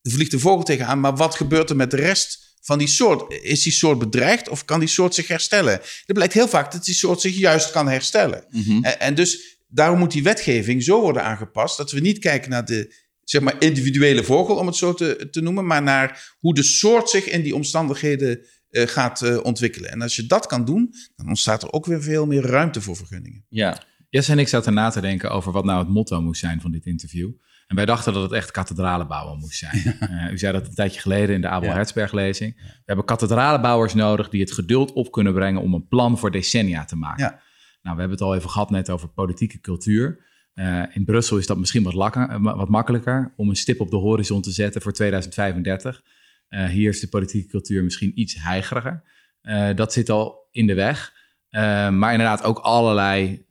[0.01, 3.33] er vliegt een vogel tegenaan, maar wat gebeurt er met de rest van die soort?
[3.43, 5.81] Is die soort bedreigd of kan die soort zich herstellen?
[6.05, 8.45] Er blijkt heel vaak dat die soort zich juist kan herstellen.
[8.49, 8.83] Mhm.
[8.83, 12.65] En, en dus daarom moet die wetgeving zo worden aangepast dat we niet kijken naar
[12.65, 16.63] de zeg maar, individuele vogel, om het zo te, te noemen, maar naar hoe de
[16.63, 19.91] soort zich in die omstandigheden gaat eh, ontwikkelen.
[19.91, 22.95] En als je dat kan doen, dan ontstaat er ook weer veel meer ruimte voor
[22.95, 23.45] vergunningen.
[23.49, 26.61] Ja, Jesse en ik zaten na te denken over wat nou het motto moest zijn
[26.61, 27.31] van dit interview.
[27.67, 29.95] En wij dachten dat het echt kathedralenbouwen moest zijn.
[29.99, 31.75] Eh, u zei dat een tijdje geleden in de Abel Ja.
[31.75, 32.55] Hertzberg-lezing.
[32.55, 36.85] We hebben kathedralenbouwers nodig die het geduld op kunnen brengen om een plan voor decennia
[36.85, 37.39] te maken.
[37.81, 40.19] Nou, we hebben het al even gehad net over politieke cultuur.
[40.53, 43.89] Eh, in Brussel is dat misschien wat, lakker, eh, wat makkelijker om een stip op
[43.89, 46.03] de horizon te zetten voor 2035.
[46.51, 49.03] Eh, hier is de politieke cultuur misschien iets heigeriger.
[49.41, 51.13] Eh, dat zit al in de weg.
[51.49, 53.49] Eh, maar inderdaad, ook allerlei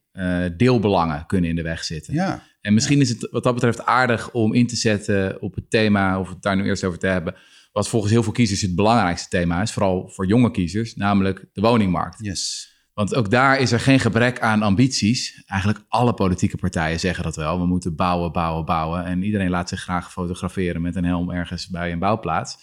[0.57, 2.15] deelbelangen kunnen in de weg zitten.
[2.15, 5.71] Ja, En misschien is het wat dat betreft aardig om in te zetten op het
[5.71, 7.35] thema, of het daar nu eerst over te hebben,
[7.73, 11.61] wat volgens heel veel kiezers het belangrijkste thema is, vooral voor jonge kiezers, namelijk de
[11.61, 12.19] woningmarkt.
[12.21, 12.71] yes.
[12.95, 15.43] Want ook daar is er geen gebrek aan ambities.
[15.47, 17.59] Eigenlijk alle politieke partijen zeggen dat wel.
[17.59, 19.05] We moeten bouwen, bouwen, bouwen.
[19.05, 22.59] En iedereen laat zich graag fotograferen met een helm ergens bij een bouwplaats.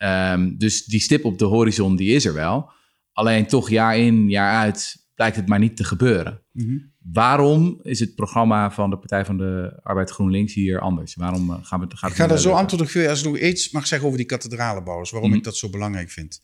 [0.00, 2.70] Ehm, dus die stip op de horizon, die is er wel.
[3.12, 6.42] Alleen toch jaar in, jaar uit blijkt het maar niet te gebeuren.
[6.52, 6.78] Mhm.
[7.12, 11.14] Waarom is het programma van de Partij van de Arbeid GroenLinks hier anders?
[11.14, 12.60] Waarom eh, gaan we gaat Ik het ga daar zo lukken?
[12.62, 13.08] antwoorden op.
[13.08, 15.38] Als ik nog iets mag zeggen over die kathedralenbouwers, waarom Mhm.
[15.38, 16.40] ik dat zo belangrijk vind.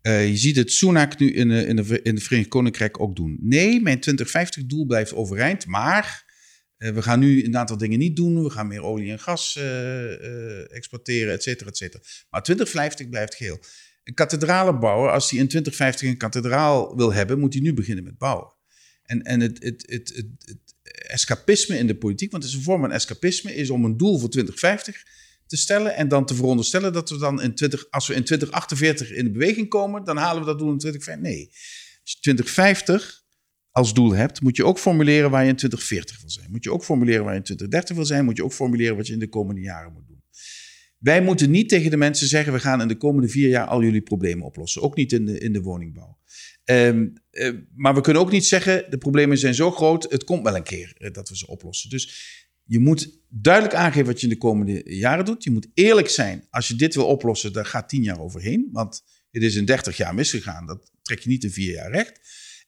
[0.00, 3.16] Eh, je ziet het Sunak nu in de, in, de, in de Verenigd Koninkrijk ook
[3.16, 3.38] doen.
[3.40, 6.24] Nee, mijn 2050-doel blijft overeind, maar
[6.80, 8.42] we gaan nu een aantal dingen niet doen.
[8.42, 12.02] We gaan meer olie en gas eh, eh, exporteren, et cetera, et cetera.
[12.30, 13.60] Maar 2050 blijft geel.
[14.04, 18.18] Een kathedralenbouwer, als hij in 2050 een kathedraal wil hebben, moet hij nu beginnen met
[18.18, 18.52] bouwen.
[19.02, 22.64] En, en het, het, het, het, het escapisme in de politiek, want het is een
[22.64, 25.04] vorm van escapisme, is om een doel voor 2050
[25.46, 29.10] te stellen en dan te veronderstellen dat we dan in 20, als we in 2048
[29.10, 31.32] in de beweging komen, dan halen we dat doel in 2050.
[31.32, 31.46] Nee,
[32.02, 33.24] als je 2050
[33.70, 36.50] als doel hebt, moet je ook formuleren waar je in 2040 wil zijn.
[36.50, 39.06] Moet je ook formuleren waar je in 2030 wil zijn, moet je ook formuleren wat
[39.06, 40.22] je in de komende jaren moet doen.
[40.98, 43.82] wij moeten niet tegen de mensen zeggen: we gaan in de komende vier jaar al
[43.82, 44.82] jullie problemen oplossen.
[44.82, 46.18] Ook niet in de, in de woningbouw.
[46.64, 50.42] Ehm, eh, maar we kunnen ook niet zeggen: de problemen zijn zo groot, het komt
[50.42, 51.90] wel een keer eh, dat we ze oplossen.
[51.90, 55.44] Dus je moet duidelijk aangeven wat je in de komende jaren doet.
[55.44, 56.46] Je moet eerlijk zijn.
[56.50, 58.68] Als je dit wil oplossen, daar gaat tien jaar overheen.
[58.72, 60.66] Want het is in 30 jaar misgegaan.
[60.66, 62.20] Dat trek je niet in vier jaar recht.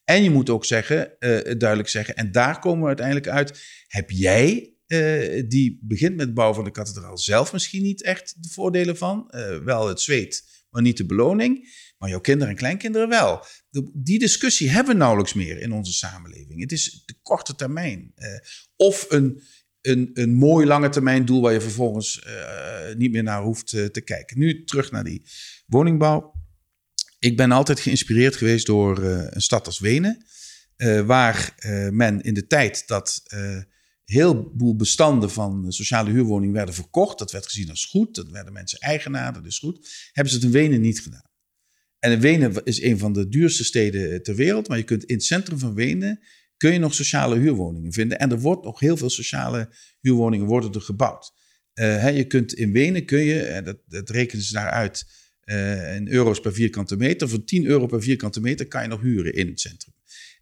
[0.03, 3.61] En je moet ook zeggen, uh, duidelijk zeggen, en daar komen we uiteindelijk uit.
[3.87, 8.43] Heb jij, uh, die begint met het bouwen van de kathedraal, zelf misschien niet echt
[8.43, 9.31] de voordelen van?
[9.35, 11.81] Uh, wel het zweet, maar niet de beloning.
[11.97, 13.45] Maar jouw kinderen en kleinkinderen wel.
[13.93, 16.61] Die discussie hebben we nauwelijks meer in onze samenleving.
[16.61, 18.13] Het is de korte termijn.
[18.75, 19.41] of een,
[19.81, 22.25] een, een mooi lange termijn doel waar je vervolgens
[22.97, 24.39] niet meer naar hoeft te kijken.
[24.39, 25.25] Nu terug naar die
[25.65, 26.42] woningbouw
[27.23, 30.25] ik ben altijd geïnspireerd geweest door uh, een stad als Wenen.
[30.77, 33.23] Uh, waar uh, men in de tijd dat
[34.03, 37.19] heel veel bestanden van sociale huurwoningen werden verkocht.
[37.19, 38.15] Dat werd gezien als goed.
[38.15, 40.09] Dat werden mensen eigenaar, dat is goed.
[40.11, 41.31] Hebben ze het in Wenen niet gedaan.
[41.99, 44.67] En Wenen is een van de duurste steden ter wereld.
[44.67, 46.19] Maar je kunt in het centrum van Wenen
[46.57, 48.19] kun je nog sociale huurwoningen vinden.
[48.19, 51.33] En er wordt nog heel veel sociale huurwoningen worden er gebouwd.
[51.73, 55.05] Hè, je kunt in Wenen kun je, dat, dat rekenen ze daaruit
[55.45, 57.29] uh, in euro's per vierkante meter.
[57.29, 59.93] Voor 10 euro per vierkante meter kan je nog huren in het centrum.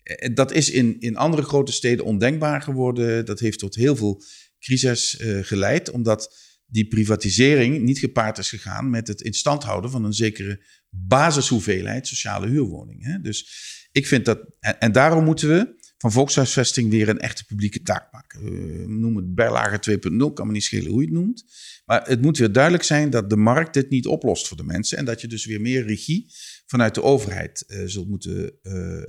[0.03, 3.25] Uh, dat is in, in andere grote steden ondenkbaar geworden.
[3.25, 4.23] Dat heeft tot heel veel
[4.59, 6.35] crisis uh, geleid, omdat
[6.65, 12.47] die privatisering niet gepaard is gegaan met het instand houden van een zekere basishoeveelheid sociale
[12.47, 13.23] huurwoningen.
[13.23, 13.49] Dus
[13.91, 18.43] ik vind dat, en daarom moeten we van volkshuisvesting weer een echte publieke taak maken.
[18.43, 21.45] We noemen het Berlage 2.0, kan me niet schelen hoe je het noemt.
[21.85, 24.97] Maar het moet weer duidelijk zijn dat de markt dit niet oplost voor de mensen.
[24.97, 26.33] En dat je dus weer meer regie
[26.65, 29.03] vanuit de overheid uh, zult moeten, uh, uh,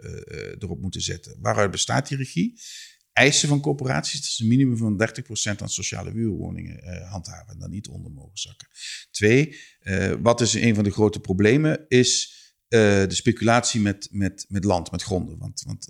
[0.59, 1.37] erop moeten zetten.
[1.41, 2.61] Waaruit bestaat die regie?
[3.13, 5.09] Eisen van corporaties, dat is een minimum van
[5.57, 8.69] 30% aan sociale huurwoningen handhaven en dan niet onder mogen zakken.
[9.11, 9.57] Twee,
[10.23, 15.03] wat is een van de grote problemen, is de speculatie met, met, met land, met
[15.03, 15.39] gronden.
[15.39, 15.89] Want, want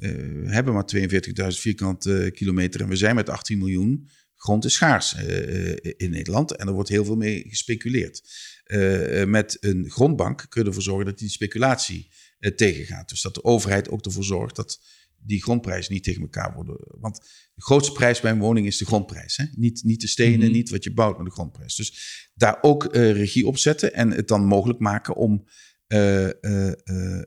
[0.00, 4.08] we hebben maar 42.000 vierkante kilometer en we zijn met 18 miljoen
[4.40, 8.22] grond is schaars uh, in Nederland en er wordt heel veel mee gespeculeerd.
[8.66, 12.10] Uh, met een grondbank kun je ervoor zorgen dat die speculatie
[12.56, 13.08] tegengaat.
[13.08, 14.80] Dus dat de overheid ook ervoor zorgt dat
[15.18, 16.76] die grondprijzen niet tegen elkaar worden.
[17.00, 17.16] Want
[17.54, 19.36] de grootste prijs bij een woning is de grondprijs.
[19.36, 19.44] Hè?
[19.52, 20.52] Niet, niet de stenen, mm -hmm.
[20.52, 21.74] niet wat je bouwt, maar de grondprijs.
[21.74, 25.44] Dus daar ook regie op zetten en het dan mogelijk maken om,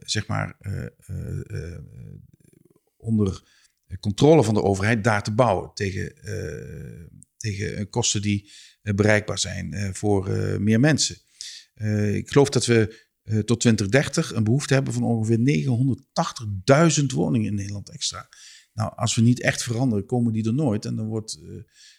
[0.00, 0.56] zeg maar,
[3.04, 3.42] onder
[4.00, 8.50] controle van de overheid daar te bouwen tegen, uh, tegen kosten die
[8.82, 11.16] uh, bereikbaar zijn voor meer mensen.
[12.14, 15.38] ik geloof dat we tot 2030 een behoefte hebben van ongeveer
[17.00, 18.28] 980.000 woningen in Nederland extra.
[18.72, 20.84] Nou, als we niet echt veranderen, komen die er nooit.
[20.84, 21.40] En dan wordt,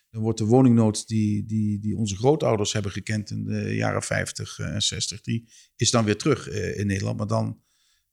[0.10, 4.60] dan wordt de woningnood die, die, die onze grootouders hebben gekend in de jaren 50
[4.60, 7.62] en 60, die is dan weer terug in Nederland, maar dan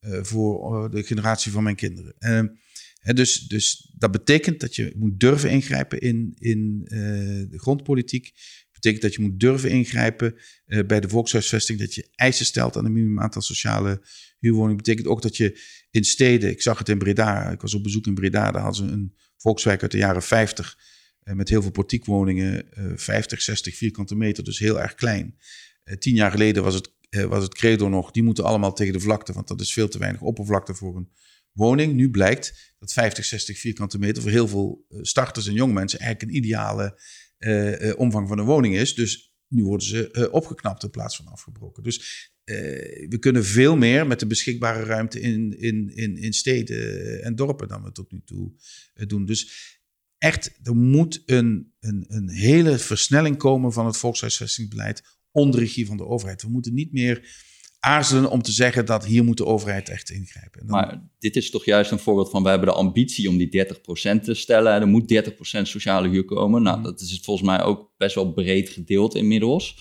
[0.01, 2.15] voor de generatie van mijn kinderen.
[3.03, 6.99] Dus, dus dat betekent dat je moet durven ingrijpen in, in uh,
[7.51, 8.25] de grondpolitiek.
[8.25, 10.35] Dat betekent dat je moet durven ingrijpen
[10.67, 11.79] uh, bij de volkshuisvesting.
[11.79, 14.03] Dat je eisen stelt aan een minimum aantal sociale
[14.39, 14.77] huurwoningen.
[14.77, 15.61] Dat betekent ook dat je
[15.91, 18.87] in steden, ik zag het in Breda, ik was op bezoek in Breda, daar hadden
[18.87, 20.79] ze een volkswijk uit de jaren 50
[21.25, 25.37] uh, met heel veel portiekwoningen, 50, 60 vierkante meter, dus heel erg klein.
[25.99, 26.91] tien jaar geleden was het,
[27.29, 29.99] was het credo nog, die moeten allemaal tegen de vlakte, want dat is veel te
[29.99, 31.09] weinig oppervlakte voor een
[31.53, 31.95] woning.
[31.95, 35.99] Nu blijkt dat 50, 60 vierkante meter voor heel veel eh, starters en jonge mensen
[35.99, 37.01] eigenlijk een ideale
[37.39, 38.95] uh, uh, omvang van een woning is.
[38.95, 41.83] Dus nu worden ze opgeknapt in plaats van afgebroken.
[41.83, 42.31] Dus
[43.09, 47.69] we kunnen veel meer met de beschikbare ruimte in, in, in, in steden en dorpen
[47.69, 48.53] dan we tot nu toe
[49.07, 49.25] doen.
[49.25, 49.73] Dus
[50.19, 55.97] echt, er moet een, een, een hele versnelling komen van het volkshuisvestingsbeleid onder regie van
[55.97, 56.43] de overheid.
[56.43, 57.29] We moeten niet meer
[57.85, 60.67] aarzelen om te zeggen dat hier moet de overheid echt ingrijpen.
[60.67, 60.77] Dan...
[60.77, 64.23] Maar dit is toch juist een voorbeeld van, we hebben de ambitie om die 30%
[64.23, 64.81] te stellen.
[64.81, 66.63] Er moet 30% sociale huur komen.
[66.63, 69.77] Nou, dat is volgens mij ook best wel breed gedeeld inmiddels.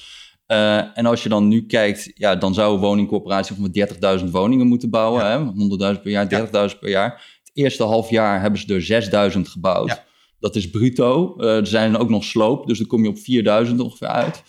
[0.47, 4.67] Uh, en als je dan nu kijkt, ja, dan zou een woningcorporatie met 30.000 woningen
[4.67, 5.23] moeten bouwen.
[5.23, 5.95] Ja.
[5.95, 6.67] 100.000 per jaar, 30.000 ja.
[6.79, 7.39] per jaar.
[7.43, 9.89] Het eerste half jaar hebben ze er 6.000 gebouwd.
[9.89, 10.05] Ja.
[10.39, 11.35] Dat is bruto.
[11.37, 14.43] Uh, er zijn ook nog sloop, dus dan kom je op 4.000 ongeveer uit.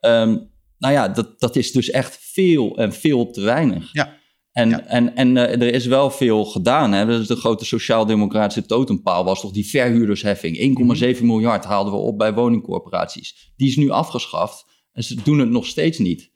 [0.00, 3.92] Um, nou ja, dat, dat is dus echt veel en veel te weinig.
[3.92, 4.16] Ja.
[4.52, 6.92] En, en, en uh, er is wel veel gedaan.
[6.92, 7.06] Hè?
[7.06, 10.78] Dus de grote sociaal-democratische totempaal was toch die verhuurdersheffing.
[11.16, 13.52] 1,7 miljard haalden we op bij woningcorporaties.
[13.56, 16.30] Die is nu afgeschaft en ze doen het nog steeds niet.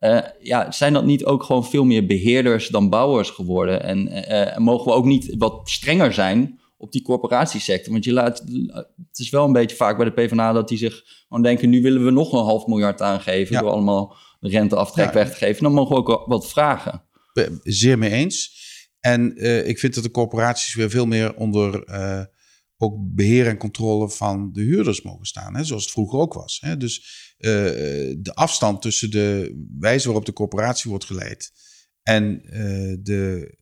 [0.00, 3.82] Uh, ja, zijn dat niet ook gewoon veel meer beheerders dan bouwers geworden?
[3.82, 7.92] En uh, mogen we ook niet wat strenger zijn op die corporatiesector.
[7.92, 8.38] Want je laat,
[9.08, 11.82] het is wel een beetje vaak bij de PvdA dat die zich gewoon denken, nu
[11.82, 15.62] willen we nog een half miljard aangeven door allemaal de renteaftrek weg te geven.
[15.62, 17.02] Dan mogen we ook wat vragen.
[17.62, 18.64] Zeer mee eens.
[19.00, 22.24] En uh, ik vind dat de corporaties weer veel meer onder uh,
[22.76, 25.56] ook beheer en controle van de huurders mogen staan.
[25.56, 26.58] Hè, zoals het vroeger ook was.
[26.60, 26.76] Hè.
[26.76, 26.98] Dus
[27.38, 27.52] uh,
[28.18, 31.52] de afstand tussen de wijze waarop de corporatie wordt geleid
[32.02, 32.40] en
[33.02, 33.54] de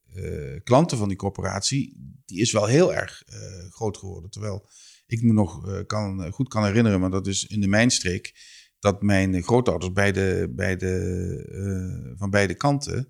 [0.64, 3.22] klanten van die corporatie, die is wel heel erg
[3.70, 4.30] groot geworden.
[4.30, 4.68] Terwijl
[5.06, 8.34] ik me nog kan, goed kan herinneren, maar dat is in de mijnstreek,
[8.78, 13.08] dat mijn grootouders beide, beide, van beide kanten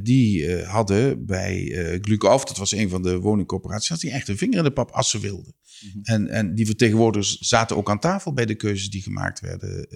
[0.00, 4.58] die hadden bij uh, dat was een van de woningcorporaties, dat die echt een vinger
[4.58, 5.54] in de pap als ze wilden.
[5.80, 6.02] -hmm.
[6.02, 9.88] en, en die vertegenwoordigers zaten ook aan tafel bij de keuzes die gemaakt werden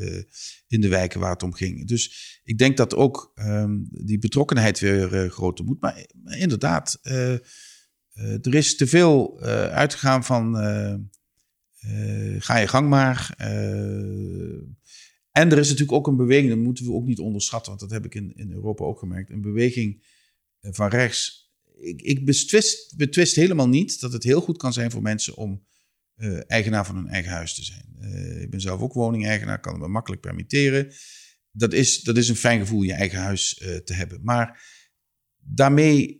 [0.66, 1.87] in de wijken waar het om ging.
[1.87, 5.81] Dus ik denk dat ook um, die betrokkenheid weer groter moet.
[5.81, 9.40] Maar, inderdaad, er is te veel
[9.71, 10.57] uitgegaan van
[12.38, 13.35] ga je gang maar.
[15.31, 17.90] En er is natuurlijk ook een beweging, dat moeten we ook niet onderschatten, want dat
[17.90, 19.31] heb ik in, in Europa ook gemerkt.
[19.31, 20.05] Een beweging
[20.61, 21.53] eh, van rechts.
[21.75, 25.66] Ik, ik betwist, betwist helemaal niet dat het heel goed kan zijn voor mensen om
[26.21, 27.97] uh, eigenaar van hun eigen huis te zijn.
[28.01, 30.93] Uh, ik ben zelf ook woningeigenaar, kan het me makkelijk permitteren.
[31.53, 34.21] Dat is, dat is een fijn gevoel, je eigen huis uh, te hebben.
[34.23, 34.63] Maar
[35.39, 36.19] daarmee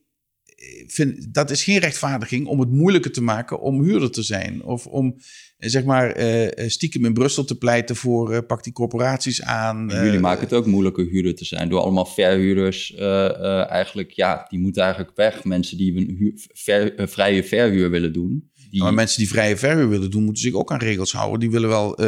[0.87, 4.63] vind, dat is geen rechtvaardiging om het moeilijker te maken om huurder te zijn.
[4.63, 5.17] Of om
[5.57, 6.23] zeg maar
[6.67, 9.91] stiekem in Brussel te pleiten voor pak die corporaties aan.
[9.91, 12.95] En jullie maken het ook moeilijker huurder te zijn door allemaal verhuurders.
[12.95, 15.45] eigenlijk, ja, die moeten eigenlijk weg.
[15.45, 18.50] Mensen die een huur, ver, vrije verhuur willen doen.
[18.71, 18.83] Die...
[18.83, 21.41] maar mensen die vrije verhuur willen doen, moeten zich ook aan regels houden.
[21.41, 22.07] Die willen wel uh,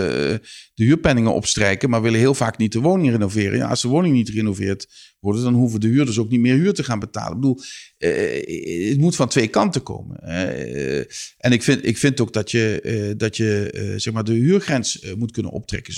[0.75, 3.59] de huurpenningen opstrijken, maar willen heel vaak niet de woning renoveren.
[3.59, 4.89] Ja, als de woning niet gerenoveerd
[5.21, 7.35] wordt, dan hoeven de huurders ook niet meer huur te gaan betalen.
[7.35, 7.61] Ik bedoel,
[7.99, 10.19] uh, het moet van twee kanten komen.
[11.39, 15.33] en ik vind, ik vind ook dat je, dat je zeg maar de huurgrens moet
[15.33, 15.95] kunnen optrekken.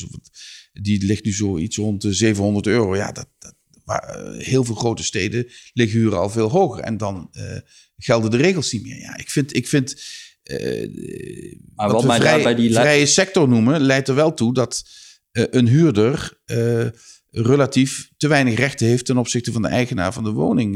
[0.72, 2.96] Die ligt nu zoiets rond de 700 euro.
[2.96, 6.82] Ja, dat, dat waar, heel veel grote steden liggen huren al veel hoger.
[6.82, 7.30] En dan
[7.96, 8.98] gelden de regels niet meer.
[8.98, 9.96] Ja, ik vind, ik vind
[10.44, 14.82] uh, maar wat, wat vrij, bij die vrije sector noemen, leidt er wel toe dat
[15.32, 16.86] uh, een huurder uh,
[17.30, 20.74] relatief te weinig rechten heeft ten opzichte van de eigenaar van de woning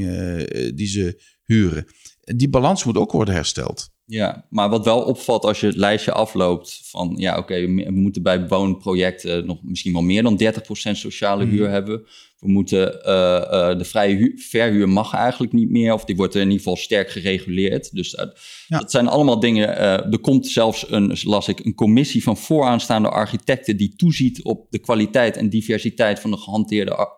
[0.74, 1.84] die ze huren.
[2.20, 3.90] Die balans moet ook worden hersteld.
[4.04, 7.90] Ja, maar wat wel opvalt als je het lijstje afloopt van ja, oké, okay, we
[7.90, 10.46] moeten bij woonprojecten nog misschien wel meer dan 30%
[10.92, 11.50] sociale mm.
[11.50, 12.06] huur hebben.
[12.38, 16.34] We moeten uh, uh, de vrije huur, verhuur mag eigenlijk niet meer, of die wordt
[16.34, 17.94] in ieder geval sterk gereguleerd.
[17.94, 18.24] Dus uh,
[18.66, 18.78] ja.
[18.78, 19.76] dat zijn allemaal dingen.
[20.12, 24.78] er komt zelfs een, las ik, een commissie van vooraanstaande architecten die toeziet op de
[24.78, 27.08] kwaliteit en diversiteit van de gehanteerde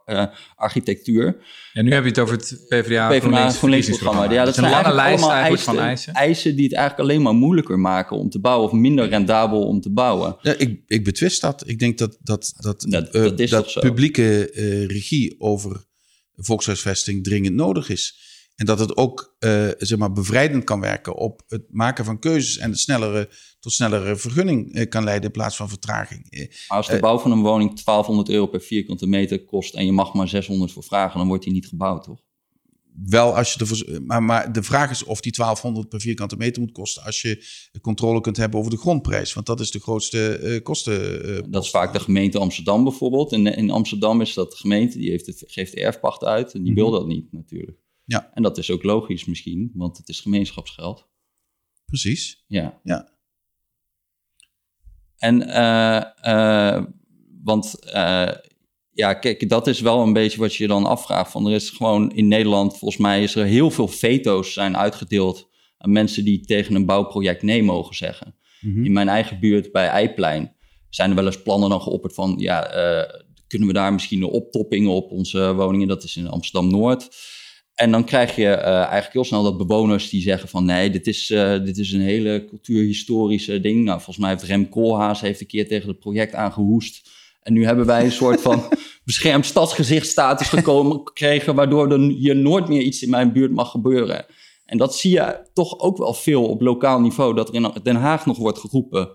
[0.57, 1.37] architectuur.
[1.73, 4.33] En nu heb je het over het PvdA, PvdA GroenLinks programma.
[4.33, 6.13] Ja, dat, zijn een lange lijst eisen, van eisen.
[6.15, 9.81] Eisen die het eigenlijk alleen maar moeilijker maken om te bouwen of minder rendabel om
[9.81, 10.37] te bouwen.
[10.43, 11.63] Ja, ik, ik betwist dat.
[11.67, 14.51] Ik denk dat dat, dat, dat, dat, dat publieke
[15.11, 15.85] regie over
[16.37, 18.29] volkshuisvesting dringend nodig is.
[18.55, 22.59] En dat het ook uh, zeg maar bevrijdend kan werken op het maken van keuzes
[22.59, 23.29] en het snellere,
[23.61, 26.49] tot snellere vergunning uh, kan leiden in plaats van vertraging.
[26.69, 29.93] Maar als de bouw van een woning 1200 euro per vierkante meter kost en je
[29.93, 32.21] mag maar 600 voor vragen, dan wordt die niet gebouwd, toch?
[33.05, 36.63] Wel als je de, maar, maar de vraag is of die 1200 per vierkante meter
[36.63, 37.45] moet kosten als je
[37.81, 39.33] controle kunt hebben over de grondprijs.
[39.33, 41.29] Want dat is de grootste uh, kosten.
[41.31, 43.33] Uh, dat is vaak de gemeente Amsterdam bijvoorbeeld.
[43.33, 46.63] En in Amsterdam is dat de gemeente, die heeft het, geeft de erfpacht uit en
[46.63, 46.95] die wil mhm.
[46.95, 47.79] dat niet natuurlijk.
[48.05, 48.31] Ja.
[48.35, 51.09] En dat is ook logisch misschien, want het is gemeenschapsgeld.
[51.85, 52.45] Precies.
[52.47, 52.81] Ja.
[52.83, 53.19] ja.
[55.17, 56.85] En, uh,
[57.43, 57.75] want
[58.93, 61.31] ja, kijk, dat is wel een beetje wat je dan afvraagt.
[61.31, 65.49] Van er is gewoon in Nederland, volgens mij, is er heel veel veto's zijn uitgedeeld
[65.79, 68.35] aan mensen die tegen een bouwproject nee mogen zeggen.
[68.61, 68.85] Mhm.
[68.85, 70.55] In mijn eigen buurt bij Eiplein
[70.89, 74.29] zijn er wel eens plannen dan geopperd van, ja, uh, kunnen we daar misschien een
[74.29, 75.89] optopping op onze woningen?
[75.89, 77.09] Dat is in Amsterdam Noord.
[77.75, 81.07] En dan krijg je uh, eigenlijk heel snel dat bewoners die zeggen van nee, dit
[81.07, 83.85] is, uh, dit is een hele cultuurhistorische ding.
[83.85, 87.11] Nou, volgens mij heeft Rem Koolhaas heeft een keer tegen het project aangehoest.
[87.41, 88.63] En nu hebben wij een soort van
[89.05, 94.27] beschermd stadsgezichtstatus gekomen, gekregen, waardoor er hier nooit meer iets in mijn buurt mag gebeuren.
[94.65, 97.97] En dat zie je toch ook wel veel op lokaal niveau, dat er in Den
[97.97, 99.09] Haag nog wordt geroepen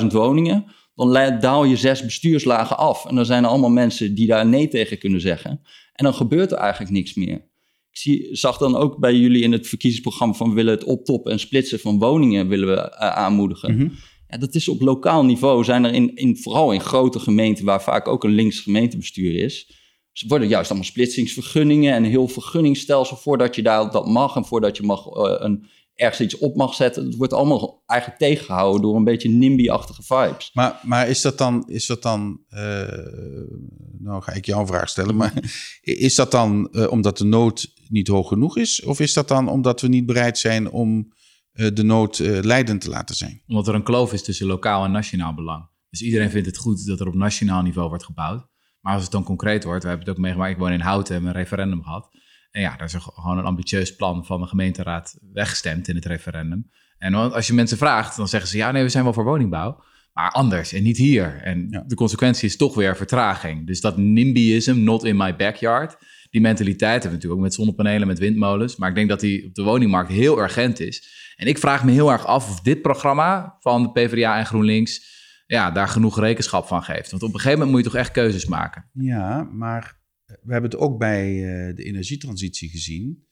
[0.00, 0.64] 100.000 woningen.
[0.94, 3.06] Dan daal je zes bestuurslagen af.
[3.06, 5.50] En dan zijn er allemaal mensen die daar nee tegen kunnen zeggen.
[5.92, 7.48] En dan gebeurt er eigenlijk niks meer.
[7.90, 11.32] Ik zie, zag dan ook bij jullie in het verkiezingsprogramma van we willen het optoppen
[11.32, 13.76] en splitsen van woningen willen we uh, aanmoedigen.
[13.76, 13.92] Mm
[14.30, 15.64] ja, dat is op lokaal niveau.
[15.64, 19.78] Zijn er in, in, vooral in grote gemeenten, waar vaak ook een links gemeentebestuur is,
[20.28, 24.76] worden juist allemaal splitsingsvergunningen en een heel vergunningstelsel voordat je daar dat mag en voordat
[24.76, 27.04] je mag uh, een ergens iets op mag zetten.
[27.04, 30.50] Het wordt allemaal eigenlijk tegengehouden door een beetje NIMBY-achtige vibes.
[30.52, 32.60] Maar, maar is dat dan, is dat dan uh,
[33.98, 35.32] nou ga ik jou een vraag stellen, maar
[35.82, 38.82] is dat dan uh, omdat de nood niet hoog genoeg is?
[38.82, 41.12] Of is dat dan omdat we niet bereid zijn om
[41.52, 43.42] de nood leidend te laten zijn?
[43.46, 45.68] Omdat er een kloof is tussen lokaal en nationaal belang.
[45.90, 48.46] Dus iedereen vindt het goed dat er op nationaal niveau wordt gebouwd.
[48.80, 51.16] Maar als het dan concreet wordt, we hebben het ook meegemaakt, ik woon in Houten
[51.16, 52.08] en een referendum gehad.
[52.50, 56.70] En ja, daar is gewoon een ambitieus plan van de gemeenteraad weggestemd in het referendum.
[56.98, 59.82] En als je mensen vraagt, dan zeggen ze ja, nee, we zijn wel voor woningbouw.
[60.12, 61.40] Maar anders en niet hier.
[61.42, 63.66] En de consequentie is toch weer vertraging.
[63.66, 65.96] Dus dat NIMBYism, not in my backyard,
[66.30, 68.76] die mentaliteit hebben we natuurlijk ook met zonnepanelen, met windmolens.
[68.76, 71.18] Maar ik denk dat die op de woningmarkt heel urgent is.
[71.36, 75.18] En ik vraag me heel erg af of dit programma van de PvdA en GroenLinks
[75.46, 77.10] ja, daar genoeg rekenschap van geeft.
[77.10, 78.90] Want op een gegeven moment moet je toch echt keuzes maken.
[78.92, 83.26] Ja, maar we hebben het ook bij uh, de energietransitie gezien.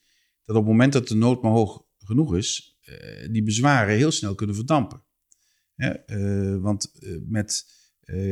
[0.44, 4.10] Dat op het moment dat de nood maar hoog genoeg is, uh, die bezwaren heel
[4.10, 5.02] snel kunnen verdampen.
[5.76, 6.92] Uh, want
[7.28, 7.64] met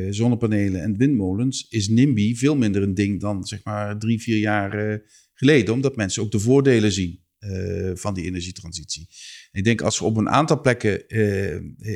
[0.09, 5.01] zonnepanelen en windmolens is NIMBY veel minder een ding dan zeg maar drie, vier jaar
[5.33, 5.73] geleden.
[5.73, 7.25] Omdat mensen ook de voordelen zien.
[7.39, 9.07] Uh, van die energietransitie.
[9.51, 11.07] Ik denk als we op een aantal plekken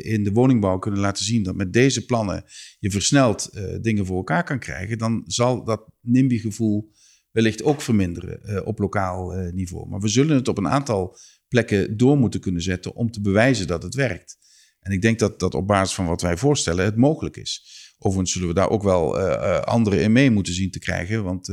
[0.03, 2.43] in de woningbouw kunnen laten zien dat met deze plannen
[2.79, 3.49] je versneld
[3.81, 6.91] dingen voor elkaar kan krijgen, dan zal dat NIMBY-gevoel
[7.31, 9.89] wellicht ook verminderen op lokaal niveau.
[9.89, 11.17] Maar we zullen het op een aantal
[11.47, 14.37] plekken door moeten kunnen zetten om te bewijzen dat het werkt.
[14.81, 17.79] En ik denk dat dat op basis van wat wij voorstellen het mogelijk is.
[17.97, 19.19] Overigens zullen we daar ook wel
[19.61, 21.49] anderen in mee moeten zien te krijgen, want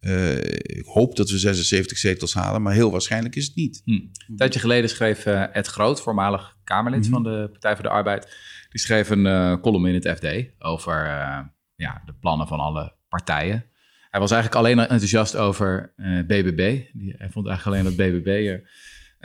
[0.00, 3.82] uh, ik hoop dat we 76 zetels halen, maar heel waarschijnlijk is het niet.
[3.84, 3.90] Hm.
[3.90, 7.22] Een tijdje geleden schreef uh, Ed Groot, voormalig Kamerlid mm -hmm.
[7.22, 8.36] van de Partij voor de Arbeid,
[8.70, 10.26] die schreef een uh, column in het FD
[10.58, 10.94] over
[11.76, 13.64] ja, de plannen van alle partijen.
[14.10, 15.92] Hij was eigenlijk alleen enthousiast over
[16.26, 16.80] BBB.
[17.16, 18.58] Hij vond eigenlijk alleen dat BBB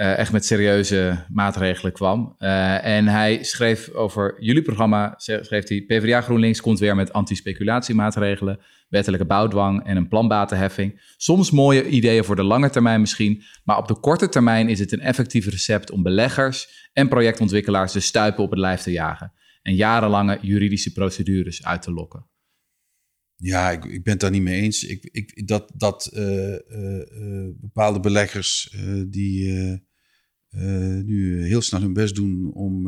[0.01, 2.35] echt met serieuze maatregelen kwam.
[2.37, 8.59] en hij schreef over jullie programma, schreef hij, PvdA GroenLinks komt weer met anti-speculatiemaatregelen
[8.91, 11.01] wettelijke bouwdwang en een planbatenheffing.
[11.17, 14.91] Soms mooie ideeën voor de lange termijn misschien, maar op de korte termijn is het
[14.91, 19.75] een effectief recept om beleggers en projectontwikkelaars de stuipen op het lijf te jagen en
[19.75, 22.25] jarenlange juridische procedures uit te lokken.
[23.35, 24.83] Ja, ik, ik ben het daar niet mee eens.
[24.83, 26.55] Ik, ik, dat dat uh,
[27.59, 28.75] bepaalde beleggers
[29.07, 29.53] die
[31.03, 32.83] nu heel snel hun best doen om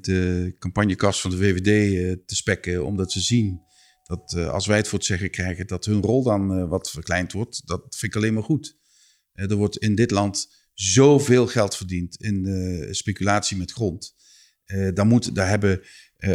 [0.00, 3.60] de campagnekast van de VVD te spekken, omdat ze zien
[4.02, 7.66] dat als wij het voor het zeggen krijgen, dat hun rol dan wat verkleind wordt.
[7.66, 8.76] Dat vind ik alleen maar goed.
[9.32, 14.14] Er wordt in dit land zoveel geld verdiend in speculatie met grond.
[14.94, 15.80] daar, moet, daar hebben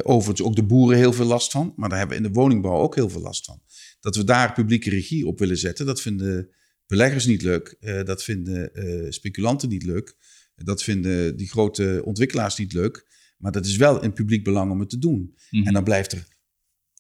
[0.04, 1.74] overigens ook de boeren heel veel last van.
[1.76, 3.62] Maar daar hebben in de woningbouw ook heel veel last van.
[4.00, 6.50] Dat we daar publieke regie op willen zetten, dat vinden
[6.92, 7.78] beleggers niet leuk.
[8.06, 8.72] dat vinden
[9.14, 10.16] speculanten niet leuk.
[10.56, 13.06] Dat vinden die grote ontwikkelaars niet leuk.
[13.38, 15.38] Maar dat is wel in publiek belang om het te doen.
[15.50, 15.68] Mm-hmm.
[15.68, 16.28] En dan blijft er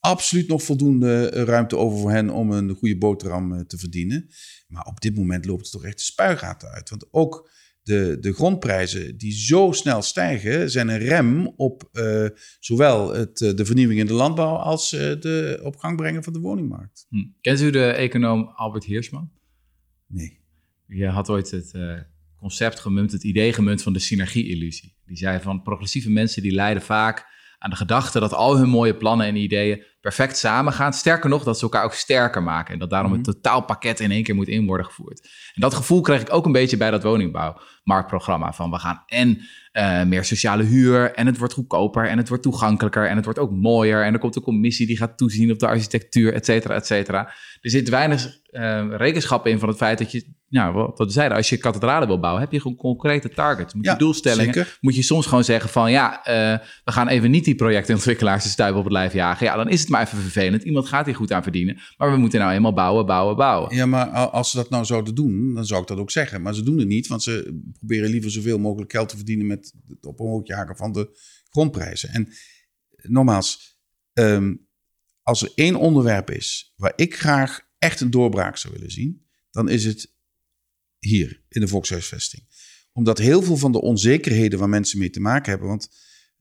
[0.02, 4.30] absoluut nog voldoende eh, ruimte over voor hen om een goede boterham eh, te verdienen.
[4.68, 6.89] Maar op dit moment loopt het toch echt de spuigaten uit.
[6.89, 7.50] Want ook
[7.84, 12.28] de, de grondprijzen die zo snel stijgen, zijn een rem op uh,
[12.60, 16.39] zowel het, de vernieuwing in de landbouw als uh, de op gang brengen van de
[16.39, 17.06] woningmarkt.
[17.10, 17.26] Hm.
[17.42, 19.32] Kent u de econoom Albert Heersman?
[20.12, 20.39] Nee.
[20.88, 21.99] Je had ooit het uh,
[22.36, 24.95] concept gemunt, het idee gemunt van de synergie-illusie.
[25.05, 27.26] Die zei van progressieve mensen die lijden vaak
[27.59, 30.93] aan de gedachte dat al hun mooie plannen en ideeën perfect samengaan.
[30.93, 32.74] Sterker nog, dat ze elkaar ook sterker maken.
[32.74, 33.32] En dat daarom het mhm.
[33.32, 35.22] totaalpakket in één keer moet in worden gevoerd.
[35.54, 38.54] En dat gevoel kreeg ik ook een beetje bij dat woningbouwmarktprogramma.
[38.54, 39.41] Van we gaan en
[39.74, 43.39] uh, meer sociale huur en het wordt goedkoper en het wordt toegankelijker en het wordt
[43.39, 44.04] ook mooier.
[44.04, 47.34] En er komt een commissie die gaat toezien op de architectuur, et cetera, et cetera.
[47.62, 51.38] Er zit weinig uh, rekenschap in van het feit dat je nou, wat we zeiden,
[51.38, 53.74] als je kathedralen wil bouwen, heb je gewoon concrete targets.
[53.74, 54.54] Moet je doelstellingen.
[54.54, 54.78] Zeker.
[54.82, 58.49] Moet je soms gewoon zeggen van ja, uh, we gaan even niet die projectontwikkelaars de
[58.49, 59.45] stuiven op het lijf jagen.
[59.45, 60.64] Ja, dan is het maar even vervelend.
[60.64, 61.80] Iemand gaat hier goed aan verdienen.
[61.98, 63.76] Maar we moeten nou eenmaal bouwen, bouwen, bouwen.
[63.76, 66.42] Ja, maar als ze dat nou zouden doen, dan zou ik dat ook zeggen.
[66.42, 69.74] Maar ze doen het niet, want ze proberen liever zoveel mogelijk geld te verdienen met
[69.88, 71.20] het op omhoog jagen van de
[71.50, 72.10] grondprijzen.
[72.10, 72.30] En
[73.02, 73.80] nogmaals,
[74.14, 74.68] um,
[75.22, 79.70] als er één onderwerp is waar ik graag echt een doorbraak zou willen zien, dan
[79.70, 80.14] is het
[81.00, 82.44] hier in de volkshuisvesting.
[82.94, 85.89] Omdat heel veel van de onzekerheden waar mensen mee te maken hebben, want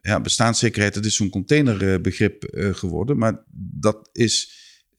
[0.02, 4.52] ja, bestaanszekerheid, dat is zo'n containerbegrip uh, geworden, maar dat is,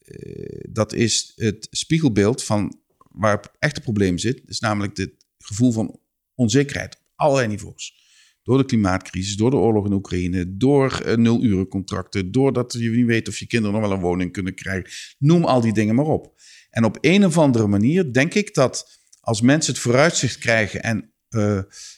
[0.04, 2.80] uh, dat is het spiegelbeeld van
[3.10, 6.00] waar het echte probleem zit, is namelijk het gevoel van
[6.34, 8.00] onzekerheid op allerlei niveaus.
[8.42, 13.28] Door de klimaatcrisis, door de oorlog in Oekraïne, door uh, nulurencontracten, doordat je niet weet
[13.28, 14.90] of je kinderen nog wel een woning kunnen krijgen.
[15.18, 16.40] Noem al die dingen maar op.
[16.70, 21.11] En op een of andere manier denk ik dat als mensen het vooruitzicht krijgen en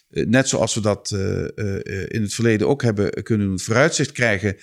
[0.09, 1.11] net zoals we dat
[2.09, 4.55] in het verleden ook hebben kunnen doen, vooruitzicht krijgen.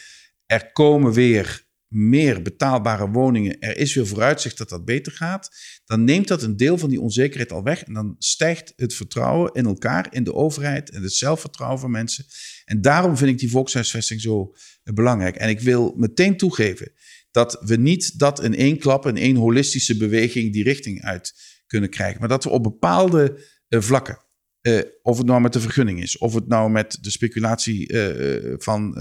[0.47, 5.51] Er komen weer meer betaalbare woningen, er is weer vooruitzicht dat dat beter gaat,
[5.85, 9.53] dan neemt dat een deel van die onzekerheid al weg en dan stijgt het vertrouwen
[9.53, 12.25] in elkaar, in de overheid en het zelfvertrouwen van mensen.
[12.65, 15.37] En daarom vind ik die volkshuisvesting zo eh, belangrijk.
[15.37, 16.93] En ik wil meteen toegeven
[17.31, 21.35] dat we niet dat in één klap, in één holistische beweging die richting uit
[21.67, 24.19] kunnen krijgen, maar dat we op bepaalde vlakken,
[24.63, 28.55] uh, of het nou met de vergunning is, of het nou met de speculatie uh,
[28.59, 28.97] van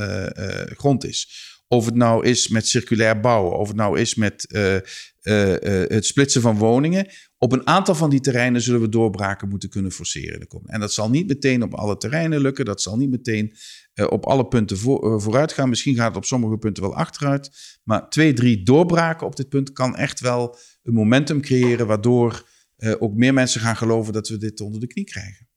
[0.76, 4.46] grond is, of het nou is met circulair bouwen, of het nou is met
[5.22, 7.08] het splitsen van woningen.
[7.38, 10.48] Op een aantal van die terreinen zullen we doorbraken moeten kunnen forceren.
[10.66, 12.66] En dat zal niet meteen op alle terreinen lukken.
[12.66, 13.56] Dat zal niet meteen
[14.10, 15.70] op alle punten voor, vooruit gaan.
[15.70, 17.52] Misschien gaat het op sommige punten wel achteruit.
[17.84, 21.88] Maar twee, drie doorbraken op dit punt kan echt wel een momentum creëren.
[21.88, 22.50] Waardoor
[23.00, 25.50] ook meer mensen gaan geloven dat we dit onder de knie krijgen.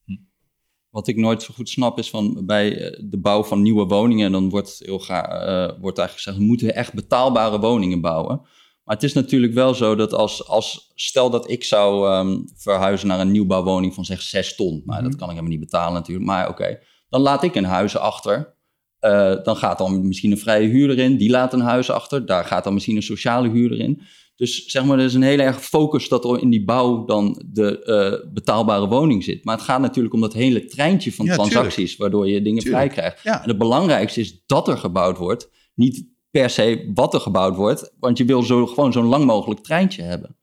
[0.95, 4.33] Wat ik nooit zo goed snap is van bij eh, de bouw van nieuwe woningen,
[4.33, 8.41] dan wordt heel graag uh, wordt eigenlijk gezegd, we moeten echt betaalbare woningen bouwen.
[8.85, 13.09] Maar het is natuurlijk wel zo dat als, als stel dat ik zou um, verhuizen
[13.09, 14.83] naar een nieuwbouwwoning van zeg 6 ton.
[14.85, 15.19] Nou, dat mhm.
[15.19, 16.79] kan ik helemaal niet betalen natuurlijk, maar oké.
[17.09, 18.57] Dan laat ik een huis achter.
[19.01, 22.27] Uh, dan gaat dan misschien een vrije huurder in, die laat een huis achter.
[22.27, 24.03] Daar gaat dan misschien een sociale huurder in.
[24.37, 27.43] Dus zeg maar, er is een heel erg focus dat er in die bouw dan
[27.47, 27.83] de
[28.25, 29.45] uh, betaalbare woning zit.
[29.45, 33.23] Maar het gaat natuurlijk om dat hele treintje van transacties, waardoor je dingen vrij krijgt.
[33.23, 33.43] Ja.
[33.43, 37.95] En het belangrijkste is dat er gebouwd wordt, niet per se wat er gebouwd wordt,
[37.99, 40.37] want je wil zo, gewoon zo'n lang mogelijk treintje hebben.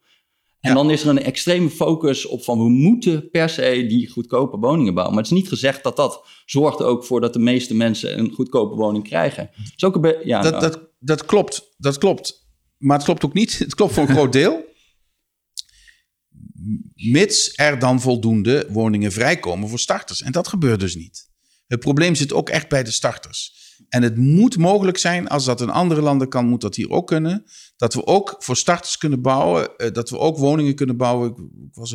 [0.59, 4.57] En dan is er een extreme focus op van we moeten per se die goedkope
[4.57, 5.15] woningen bouwen.
[5.15, 8.31] Maar het is niet gezegd dat dat zorgt ook voor dat de meeste mensen een
[8.31, 9.49] goedkope woning krijgen.
[9.75, 12.40] Is ook een ja, dat, dat, dat klopt, dat klopt.
[12.81, 13.59] Maar het klopt ook niet.
[13.59, 14.69] Het klopt voor een groot deel.
[16.95, 20.21] Mits er dan voldoende woningen vrijkomen voor starters.
[20.21, 21.29] En dat gebeurt dus niet.
[21.67, 23.59] Het probleem zit ook echt bij de starters.
[23.89, 27.07] En het moet mogelijk zijn, als dat in andere landen kan, moet dat hier ook
[27.07, 27.45] kunnen.
[27.77, 29.77] Dat we ook voor starters kunnen bouwen.
[29.77, 31.29] Eh, dat we ook woningen kunnen bouwen.
[31.67, 31.91] Ik was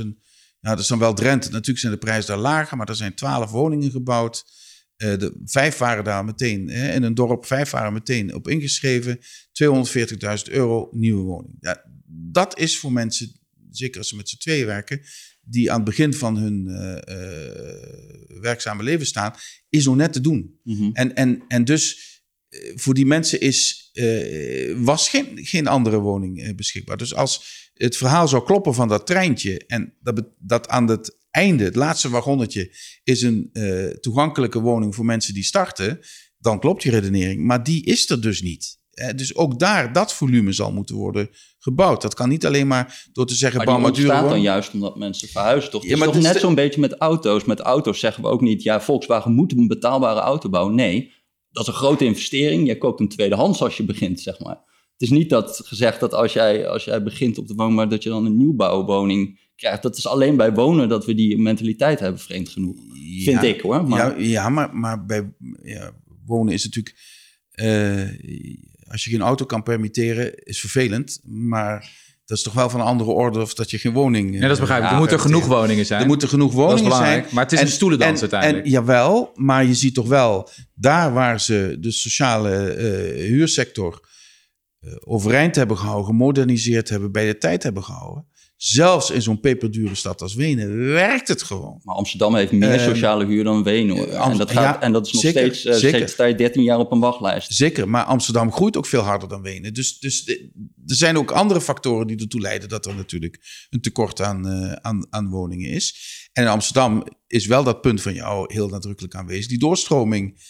[0.61, 1.51] ja, dat is dan wel Drenthe.
[1.51, 4.45] Natuurlijk zijn de prijzen daar lager, maar er zijn twaalf woningen gebouwd.
[4.99, 9.18] Uh, de, vijf waren daar meteen, hè, in een dorp, vijf waren meteen op ingeschreven.
[9.18, 9.24] 240.000
[10.51, 11.57] euro nieuwe woning.
[11.61, 13.40] Ja, dat is voor mensen,
[13.70, 15.01] zeker als ze met z'n tweeën werken,
[15.40, 19.34] die aan het begin van hun uh, uh, werkzame leven staan,
[19.68, 20.61] is nog net te doen.
[20.62, 20.90] Mm-hmm.
[20.92, 22.14] en, en, en dus
[22.74, 23.90] voor die mensen is,
[24.76, 26.97] was geen, geen andere woning beschikbaar.
[26.97, 31.64] Dus als het verhaal zou kloppen van dat treintje en dat, dat aan het einde,
[31.64, 32.74] het laatste wagonnetje,
[33.05, 36.01] is een uh, toegankelijke woning voor mensen die starten,
[36.39, 37.45] dan klopt die redenering.
[37.45, 38.78] Maar die is er dus niet.
[39.16, 42.03] dus ook daar, dat volume zal moeten worden gebouwd.
[42.03, 43.64] Dat kan niet alleen maar door te zeggen...
[43.64, 45.82] Maar die ontstaat dan juist omdat mensen verhuizen, toch?
[45.82, 47.45] Het ja, toch net zo'n beetje met auto's.
[47.45, 48.62] Met auto's zeggen we ook niet...
[48.62, 50.74] ja, Volkswagen moet een betaalbare auto bouwen.
[50.74, 51.12] Nee,
[51.51, 52.66] dat is een grote investering.
[52.66, 54.64] Je koopt een tweedehands als je begint, zeg maar.
[54.93, 57.91] Het is niet dat gezegd dat als jij, als jij begint op de woning...
[57.91, 59.82] dat je dan een nieuwbouwwoning krijgt.
[59.82, 62.76] Dat is alleen bij wonen dat we die mentaliteit hebben, vreemd genoeg.
[63.24, 63.88] Vind ik hoor.
[63.88, 64.20] Maar...
[64.20, 65.32] Ja, ja, maar, maar bij
[65.62, 65.92] ja,
[66.26, 66.96] wonen is natuurlijk.
[67.54, 68.11] Uh,
[68.90, 71.20] als je geen auto kan permitteren, is vervelend.
[71.24, 71.90] Maar
[72.24, 74.34] dat is toch wel van een andere orde of dat je geen woning.
[74.34, 74.92] Ja, dat is begrijpelijk.
[74.92, 76.00] er moeten genoeg woningen zijn.
[76.00, 77.26] Er moeten genoeg woningen zijn.
[77.30, 78.64] Maar het is een stoelendans uiteindelijk.
[78.64, 84.09] En, jawel, maar je ziet toch wel daar waar ze de sociale uh, huursector
[84.80, 88.26] uh, overeind hebben gehouden, gemoderniseerd hebben, bij de tijd hebben gehouden
[88.57, 91.80] zelfs in zo'n peperdure stad als Wenen werkt het gewoon.
[91.82, 94.20] Maar Amsterdam heeft meer ehm, sociale huur dan Wenen.
[94.20, 96.28] en, dat gaat, en dat is nog steeds, uh, zeker.
[96.28, 97.54] je 13 jaar op een wachtlijst.
[97.54, 99.74] Zeker, maar Amsterdam groeit ook veel harder dan Wenen.
[99.74, 100.28] Dus, dus
[100.86, 104.72] er zijn ook andere factoren die ertoe leiden dat er natuurlijk een tekort aan, uh,
[104.72, 105.96] aan, aan woningen is.
[106.32, 109.46] En in Amsterdam is wel dat punt van jou heel nadrukkelijk aanwezig.
[109.46, 110.40] Die doorstroming,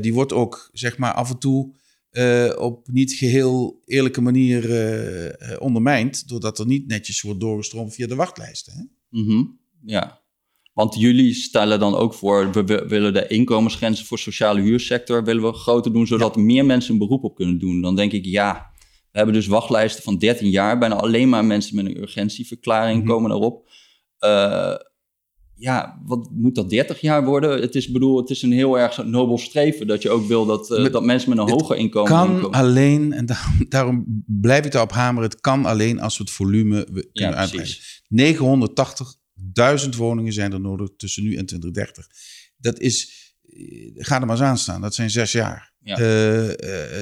[0.00, 1.78] die wordt ook zeg maar af en toe
[2.12, 6.28] uh, op niet geheel eerlijke manier uh, ondermijnd.
[6.28, 8.72] Doordat er niet netjes wordt doorgestroomd via de wachtlijsten.
[8.72, 8.82] Hè?
[9.20, 9.58] Mm -hmm.
[9.84, 10.20] Ja.
[10.72, 15.52] Want jullie stellen dan ook voor, we willen de inkomensgrenzen voor sociale huursector willen we
[15.52, 17.80] groter doen, zodat meer mensen een beroep op kunnen doen.
[17.80, 18.70] Dan denk ik, ja,
[19.10, 20.78] we hebben dus wachtlijsten van 13 jaar.
[20.78, 23.10] Bijna alleen maar mensen met een urgentieverklaring mm -hmm.
[23.10, 23.68] komen daarop.
[24.20, 24.74] Uh,
[25.60, 27.60] ja, wat moet dat 30 jaar worden?
[27.60, 30.70] Het is, bedoel, het is een heel erg nobel streven dat je ook wil dat,
[30.70, 32.10] uh, dat mensen met een hoger inkomen.
[32.10, 36.32] kan alleen, en daarom, daarom blijf ik daarop hameren, het kan alleen als we het
[36.32, 37.76] volume kunnen ja, uitbreiden.
[39.92, 42.06] 980.000 woningen zijn er nodig tussen nu en 2030.
[42.56, 45.72] Dat is, eh, ga er maar eens aan staan, dat zijn zes jaar.
[45.82, 45.98] Ja.
[45.98, 46.54] Uh, uh,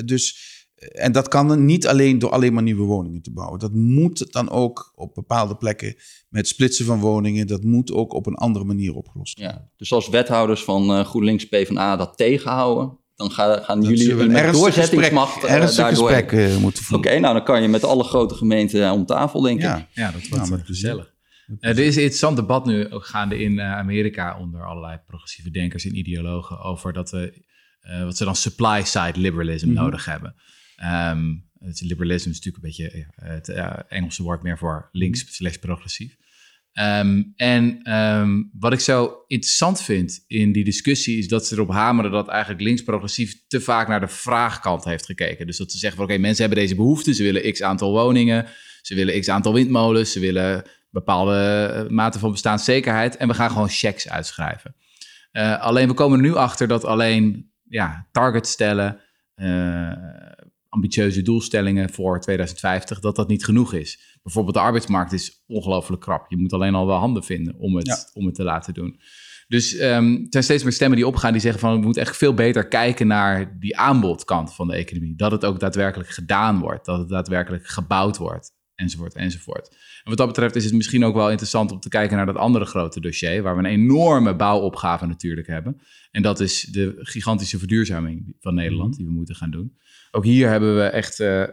[0.04, 3.58] dus en dat kan niet alleen door alleen maar nieuwe woningen te bouwen.
[3.58, 5.94] Dat moet dan ook op bepaalde plekken
[6.28, 7.46] met splitsen van woningen.
[7.46, 9.56] Dat moet ook op een andere manier opgelost worden.
[9.56, 14.32] Ja, dus als wethouders van uh, GroenLinks PvdA dat tegenhouden, dan gaan, gaan jullie een
[14.32, 16.08] met doorzettingsmacht gesprek, uh, daardoor...
[16.08, 17.10] gesprek uh, moeten voeren.
[17.10, 19.76] Oké, nou dan kan je met alle grote gemeenten om tafel, denk ja.
[19.76, 19.86] ik.
[19.90, 21.14] Ja, dat wordt ja, gezellig.
[21.60, 25.96] er is een interessant debat nu ook gaande in Amerika onder allerlei progressieve denkers en
[25.96, 27.46] ideologen over dat we
[28.04, 29.84] wat ze dan supply-side liberalism mm -hmm.
[29.84, 30.34] nodig hebben.
[30.84, 35.32] Um, het liberalisme is natuurlijk een beetje het uh, Engelse woord meer voor links mhm.
[35.32, 36.16] slash progressief.
[36.72, 41.70] Um, en um, wat ik zo interessant vind in die discussie is dat ze erop
[41.70, 45.46] hameren dat eigenlijk links-progressief te vaak naar de vraagkant heeft gekeken.
[45.46, 48.46] Dus dat ze zeggen van oké, mensen hebben deze behoefte, ze willen x aantal woningen,
[48.82, 53.50] ze willen x aantal windmolens, ze willen bepaalde uh, mate van bestaanszekerheid en we gaan
[53.50, 54.74] gewoon checks uitschrijven.
[55.32, 59.00] Uh, alleen we komen er nu achter dat alleen ja, target stellen,
[59.36, 59.92] uh,
[60.68, 64.18] ambitieuze doelstellingen voor 2050, dat dat niet genoeg is.
[64.22, 66.30] Bijvoorbeeld de arbeidsmarkt is ongelooflijk krap.
[66.30, 69.00] Je moet alleen al wel handen vinden om het, om het te laten doen.
[69.48, 72.16] Dus um, er zijn steeds meer stemmen die opgaan die zeggen van we moeten echt
[72.16, 75.16] veel beter kijken naar die aanbodkant van de economie.
[75.16, 79.68] Dat het ook daadwerkelijk gedaan wordt, dat het daadwerkelijk gebouwd wordt, enzovoort, enzovoort.
[79.68, 82.36] En wat dat betreft is het misschien ook wel interessant om te kijken naar dat
[82.36, 85.80] andere grote dossier, waar we een enorme bouwopgave natuurlijk hebben.
[86.10, 88.98] En dat is de gigantische verduurzaming van Nederland, mhm.
[88.98, 89.76] die we moeten gaan doen.
[90.10, 91.44] Ook hier hebben we echt uh,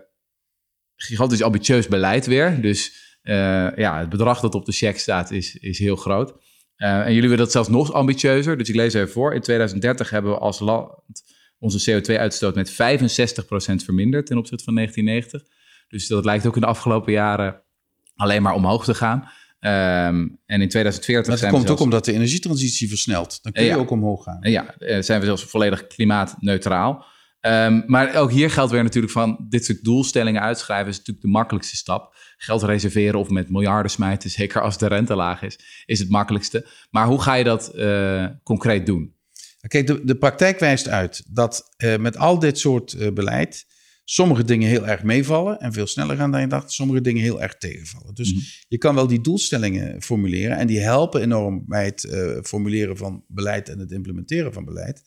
[0.96, 2.62] gigantisch ambitieus beleid weer.
[2.62, 6.34] Dus uh, ja, het bedrag dat op de check staat is, is heel groot.
[6.78, 8.58] Uh, en jullie willen dat zelfs nog ambitieuzer.
[8.58, 9.34] Dus ik lees even voor.
[9.34, 10.94] In 2030 hebben we als land
[11.60, 12.76] onze CO2-uitstoot met 65%
[13.76, 15.54] verminderd ten opzichte van 1990.
[15.88, 17.62] Dus dat lijkt ook in de afgelopen jaren
[18.16, 19.30] alleen maar omhoog te gaan.
[19.60, 23.44] Um, en in 2040 maar dat komt ook omdat de energietransitie versnelt.
[23.44, 24.38] Dan kun je ook omhoog gaan.
[24.42, 27.06] Ja, zijn we zelfs volledig klimaatneutraal.
[27.48, 31.32] Um, maar ook hier geldt weer natuurlijk van dit soort doelstellingen uitschrijven is natuurlijk de
[31.32, 32.16] makkelijkste stap.
[32.38, 36.68] Geld reserveren of met miljarden smijten, zeker als de rente laag is, is het makkelijkste.
[36.90, 39.14] Maar hoe ga je dat uh, concreet doen?
[39.68, 43.66] Kijk, de, de praktijk wijst uit dat uh, met al dit soort uh, beleid
[44.04, 47.42] sommige dingen heel erg meevallen en veel sneller gaan dan je dacht, sommige dingen heel
[47.42, 48.16] erg tegenvallen.
[48.16, 48.48] Dus mm -hmm.
[48.68, 52.08] je kan wel die doelstellingen formuleren en die helpen enorm bij het
[52.44, 55.02] formuleren van beleid en het implementeren van beleid.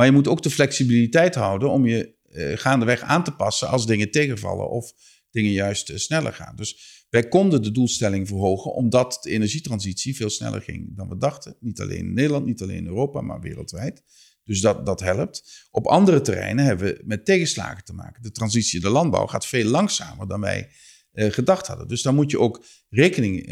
[0.00, 3.86] Maar je moet ook de flexibiliteit houden om je uh, gaandeweg aan te passen als
[3.86, 4.92] dingen tegenvallen of
[5.30, 6.56] dingen juist uh, sneller gaan.
[6.56, 11.56] Dus wij konden de doelstelling verhogen omdat de energietransitie veel sneller ging dan we dachten.
[11.60, 14.02] Niet alleen in Nederland, niet alleen in Europa, maar wereldwijd.
[14.44, 15.68] Dus dat, dat helpt.
[15.70, 18.22] Op andere terreinen hebben we met tegenslagen te maken.
[18.22, 20.68] De transitie, de landbouw gaat veel langzamer dan wij
[21.12, 21.88] uh, gedacht hadden.
[21.88, 23.46] Dus daar moet je ook rekening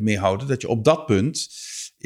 [0.00, 1.48] mee houden dat je op dat punt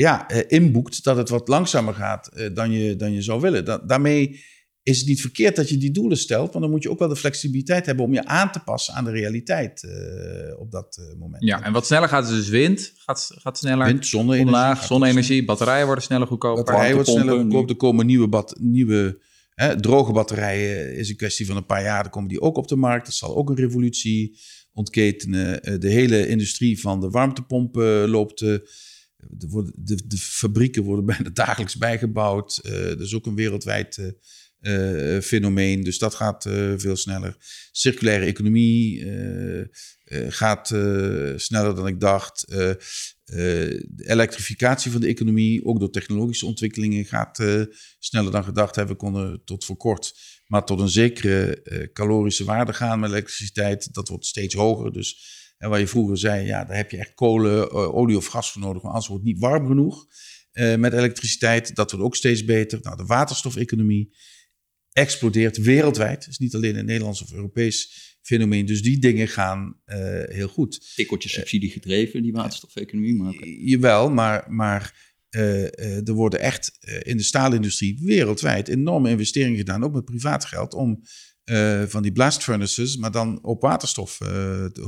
[0.01, 3.65] ja, inboekt dat het wat langzamer gaat dan, je, dan je zou willen.
[3.65, 4.41] Da daarmee
[4.83, 7.09] is het niet verkeerd dat je die doelen stelt, want dan moet je ook wel
[7.09, 11.19] de flexibiliteit hebben om je aan te passen aan de realiteit uh, op dat uh,
[11.19, 11.45] moment.
[11.45, 13.87] Ja, en wat sneller gaat is dus wind, gaat, gaat sneller.
[13.87, 14.47] Wind, zonne-energie.
[14.47, 16.65] Omlaag, zonne-energie, batterijen worden sneller goedkoper.
[16.65, 19.23] Batterijen worden sneller goedkoper, er komen nieuwe, bat, nieuwe
[19.55, 22.69] hè, droge batterijen, is een kwestie van een paar jaar, dan komen die ook op
[22.69, 23.07] de markt.
[23.07, 24.39] Dat zal ook een revolutie
[24.73, 25.81] ontketenen.
[25.81, 28.45] De hele industrie van de warmtepompen loopt...
[29.27, 32.61] De, de, de, fabrieken worden bijna dagelijks bijgebouwd.
[32.65, 34.15] er is ook een wereldwijd
[34.61, 35.83] uh, fenomeen.
[35.83, 37.37] Dus dat gaat uh, veel sneller.
[37.73, 39.65] Circulaire economie uh,
[40.29, 40.67] gaat
[41.37, 42.45] sneller dan ik dacht.
[42.49, 47.43] de elektrificatie van de economie, ook door technologische ontwikkelingen, gaat
[47.99, 48.95] sneller dan gedacht hebben.
[48.95, 53.95] We konden tot voor kort maar tot een zekere calorische waarde gaan met elektriciteit.
[53.95, 54.93] Dat wordt steeds hoger.
[54.93, 58.53] Dus en waar je vroeger zei, ja, daar heb je echt kolen, olie of gas
[58.53, 60.07] voor nodig, maar anders wordt het niet warm genoeg.
[60.77, 62.79] met elektriciteit, dat wordt ook steeds beter.
[62.83, 64.13] Nou, de waterstofeconomie,
[64.93, 66.25] explodeert wereldwijd.
[66.25, 68.67] Het is niet alleen een Nederlands of Europees fenomeen.
[68.67, 70.95] Dus die dingen gaan uh, heel goed.
[70.95, 73.15] Tikkeltje subsidie gedreven, die waterstofeconomie.
[73.15, 73.49] Maar okay.
[73.49, 79.85] Jawel, maar, maar uh, uh, er worden echt in de staalindustrie wereldwijd enorme investeringen gedaan,
[79.85, 81.03] ook met privaat geld, om
[81.87, 84.19] van die blast furnaces, maar dan op waterstof,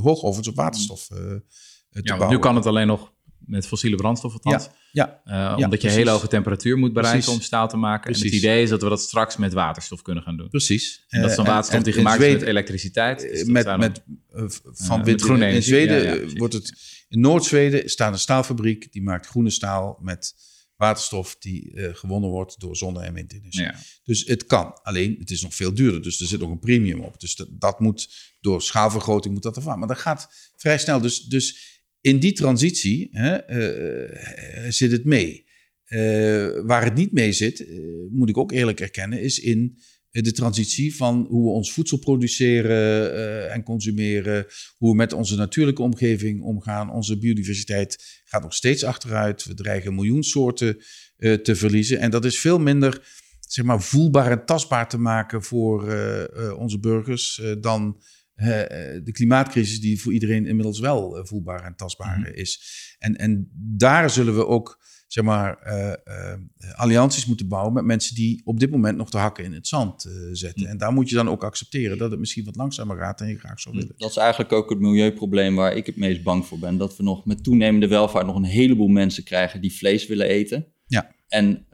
[0.01, 1.43] hoogovens op waterstof te
[1.89, 2.29] ja, bouwen.
[2.29, 3.13] Nu kan het alleen nog
[3.45, 4.69] met fossiele brandstof althans.
[4.91, 7.39] Ja, ja, uh, omdat je hele hoge temperatuur moet bereiken precies.
[7.39, 8.03] om staal te maken.
[8.03, 8.23] Precies.
[8.23, 10.49] En het idee is dat we dat straks met waterstof kunnen gaan doen.
[10.49, 11.05] Precies.
[11.07, 13.19] En dat is dan waterstof uh, die gemaakt Zweden, is met elektriciteit.
[13.19, 14.03] Dus met, met,
[14.35, 16.99] uh, van wind, groene in, in Zweden wordt het...
[17.09, 20.33] In Noord-Zweden staat een staalfabriek die maakt groene staal met
[20.81, 23.71] waterstof die gewonnen wordt door zonne- en windenergie.
[24.03, 24.79] Dus het kan.
[24.81, 26.01] Alleen, het is nog veel duurder.
[26.01, 27.19] Dus er zit nog een premium op.
[27.19, 28.09] Dus dat, dat moet
[28.39, 29.79] door schaalvergroting moet dat ervan.
[29.79, 31.01] Maar dat gaat vrij snel.
[31.01, 31.19] Dus...
[31.19, 31.69] dus
[32.01, 35.45] in die transitie hè, uh, zit het mee.
[35.87, 37.65] Uh, waar het niet mee zit,
[38.11, 39.77] moet ik ook eerlijk erkennen, is in
[40.11, 44.45] de transitie van hoe we ons voedsel produceren en consumeren,
[44.77, 46.91] hoe we met onze natuurlijke omgeving omgaan.
[46.91, 49.45] Onze biodiversiteit gaat nog steeds achteruit.
[49.45, 50.77] We dreigen een miljoen soorten
[51.17, 51.99] te verliezen.
[51.99, 55.83] En dat is veel minder zeg maar, voelbaar en tastbaar te maken voor
[56.57, 58.01] onze burgers dan
[59.03, 62.31] de klimaatcrisis die voor iedereen inmiddels wel voelbaar en tastbaar mhm.
[62.33, 62.61] is.
[62.99, 64.80] En, en daar zullen we ook
[65.13, 69.17] zeg maar, uh, uh, allianties moeten bouwen met mensen die op dit moment nog de
[69.17, 70.67] hakken in het zand uh, zetten.
[70.67, 73.37] En daar moet je dan ook accepteren dat het misschien wat langzamer gaat dan je
[73.37, 73.93] graag zou willen.
[73.97, 76.77] Dat is eigenlijk ook het milieuprobleem waar ik het meest bang voor ben.
[76.77, 80.67] Dat we nog met toenemende welvaart nog een heleboel mensen krijgen die vlees willen eten.
[80.85, 81.11] Ja.
[81.27, 81.65] En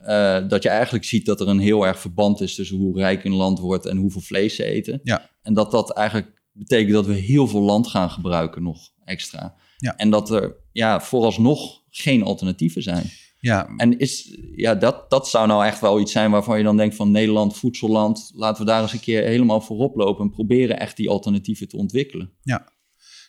[0.48, 3.34] dat je eigenlijk ziet dat er een heel erg verband is tussen hoe rijk een
[3.34, 5.00] land wordt en hoeveel vlees ze eten.
[5.04, 5.30] Ja.
[5.42, 9.56] En dat dat eigenlijk betekent dat we heel veel land gaan gebruiken nog extra.
[9.78, 9.96] Ja.
[9.98, 13.10] En dat er ja, vooralsnog geen alternatieven zijn.
[13.40, 13.74] Ja.
[13.78, 16.96] En is, ja, dat, dat zou nou echt wel iets zijn waarvan je dan denkt
[16.96, 20.98] van Nederland, voedselland, laten we daar eens een keer helemaal voorop lopen en proberen echt
[20.98, 22.34] die alternatieven te ontwikkelen.
[22.42, 22.68] Ja,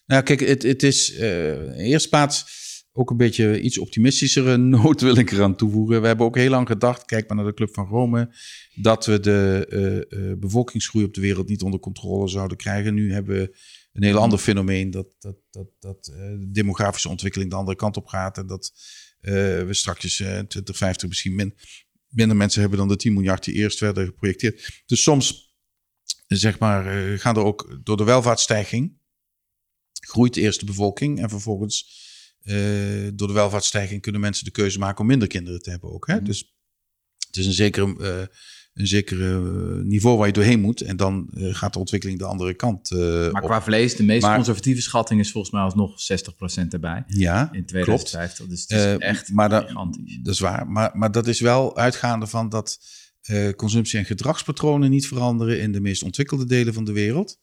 [0.06, 5.00] nou kijk, het, het is uh, in eerste plaats ook een beetje iets optimistischere noot
[5.00, 6.00] wil ik eraan toevoegen.
[6.00, 8.34] We hebben ook heel lang gedacht, kijk maar naar de Club van Rome,
[8.74, 9.66] dat we de
[10.10, 12.94] uh, uh, bevolkingsgroei op de wereld niet onder controle zouden krijgen.
[12.94, 13.56] Nu hebben we
[13.92, 18.06] een heel ander fenomeen dat, dat, dat, dat de demografische ontwikkeling de andere kant op
[18.06, 18.72] gaat en dat
[19.20, 21.54] we straks uh, 2050 misschien min,
[22.08, 24.82] minder mensen hebben dan de 10 miljard die eerst werden geprojecteerd.
[24.86, 25.54] Dus soms,
[26.26, 28.98] zeg maar, uh, gaan er ook door de welvaartsstijging,
[29.92, 32.06] groeit eerst de bevolking en vervolgens
[33.14, 36.06] door de welvaartsstijging kunnen mensen de keuze maken om minder kinderen te hebben ook.
[36.06, 36.18] Hè?
[36.18, 36.24] Mm.
[36.24, 36.54] Dus
[37.26, 38.28] het is een zekere
[38.78, 40.80] een zeker eh, niveau waar je doorheen moet.
[40.80, 44.34] En dan uh, gaat de ontwikkeling de andere kant uh, Maar qua vlees, de meest
[44.34, 46.00] conservatieve schatting is volgens mij alsnog
[46.64, 47.04] 60% erbij.
[47.06, 48.36] Ja, In 2050.
[48.36, 48.50] Klopt.
[48.50, 50.18] Dus het is echt maar gigantisch.
[50.22, 50.68] Dat is waar.
[50.68, 52.78] Maar, maar dat is wel uitgaande van dat
[53.56, 57.38] consumptie- en gedragspatronen niet veranderen in de meest ontwikkelde delen van de wereld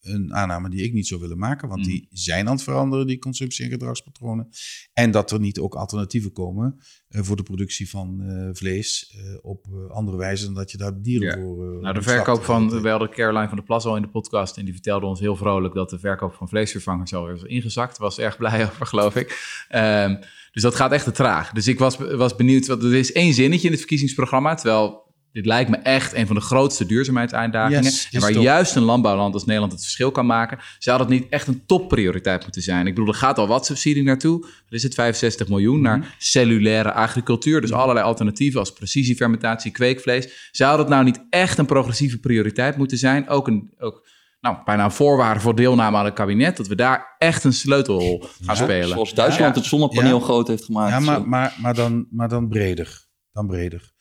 [0.00, 2.16] een aanname die ik niet zou willen maken, want die mm.
[2.16, 4.48] zijn aan het veranderen, die consumptie- en gedragspatronen.
[4.92, 6.78] En dat er niet ook alternatieven komen
[7.08, 11.02] uh, voor de productie van uh, vlees uh, op andere wijze dan dat je daar
[11.02, 11.44] dieren ja.
[11.44, 11.80] voor.
[11.80, 14.64] nou, de verkoop van, we hadden Caroline van der Plas al in de podcast en
[14.64, 17.98] die vertelde ons heel vrolijk dat de verkoop van vleesvervangers al is ingezakt.
[17.98, 19.28] Was erg blij over, geloof ik.
[19.74, 20.18] Um,
[20.52, 21.52] dus dat gaat echt te traag.
[21.52, 25.46] Dus ik was, was benieuwd, want er is één zinnetje in het verkiezingsprogramma, terwijl dit
[25.46, 27.82] lijkt me echt een van de grootste duurzaamheidsuitdagingen.
[27.82, 30.58] Yes, en waar juist een landbouwland als Nederland het verschil kan maken.
[30.78, 32.86] Zou dat niet echt een topprioriteit moeten zijn?
[32.86, 34.44] Ik bedoel, er gaat al wat subsidie naartoe.
[34.44, 36.08] Er is het 65 miljoen naar mhm.
[36.18, 37.60] cellulaire agricultuur.
[37.60, 40.48] Dus allerlei alternatieven als precisiefermentatie, kweekvlees.
[40.52, 43.28] Zou dat nou niet echt een progressieve prioriteit moeten zijn?
[43.28, 43.74] Ook een...
[43.78, 44.06] Ook,
[44.40, 46.56] nou, bijna een voorwaarde voor deelname aan het kabinet.
[46.56, 48.88] Dat we daar echt een sleutelrol gaan ja, spelen.
[48.88, 49.60] Zoals Duitsland ja.
[49.60, 50.92] het zonnepaneel groot heeft gemaakt.
[50.92, 53.06] Ja, maar, maar, maar, dan, maar dan breder.
[53.32, 53.96] Dan breder.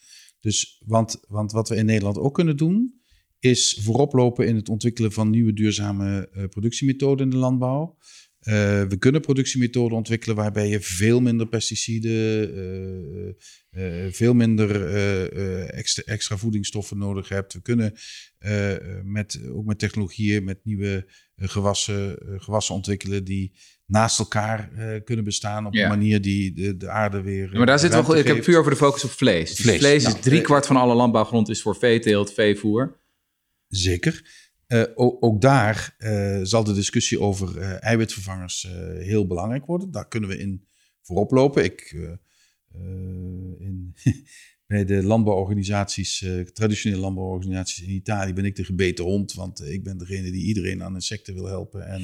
[0.48, 3.02] Dus, want, want wat we in Nederland ook kunnen doen,
[3.40, 7.98] is voorop lopen in het ontwikkelen van nieuwe duurzame uh, productiemethoden in de landbouw.
[8.42, 12.54] Uh, we kunnen productiemethoden ontwikkelen waarbij je veel minder pesticiden,
[13.72, 14.86] uh, veel minder
[15.70, 17.54] extra, extra, voedingsstoffen nodig hebt.
[17.54, 17.94] We kunnen
[19.04, 23.54] met, ook met technologieën, met nieuwe gewassen, gewassen ontwikkelen die
[23.88, 27.52] naast elkaar uh, kunnen bestaan op een manier die de, de aarde weer.
[27.52, 28.16] Ja, maar daar zit wel goed.
[28.16, 29.56] Ik heb puur over de focus op vlees.
[29.56, 33.00] Dus vlees, nou, is driekwart van alle landbouwgrond is voor veeteelt, veevoer.
[33.68, 34.46] Zeker.
[34.68, 38.68] Uh, ook, ook, daar uh, zal de discussie over eiwitvervangers
[38.98, 39.92] heel belangrijk worden.
[39.92, 40.68] Daar kunnen we in
[41.02, 41.64] voorop lopen.
[41.64, 41.96] Ik,
[43.60, 43.96] in,
[44.68, 49.34] bij de landbouworganisaties, uh, traditionele landbouworganisaties in Italië, ben ik de gebeten hond.
[49.34, 52.02] Want ik ben degene die iedereen aan insecten wil helpen en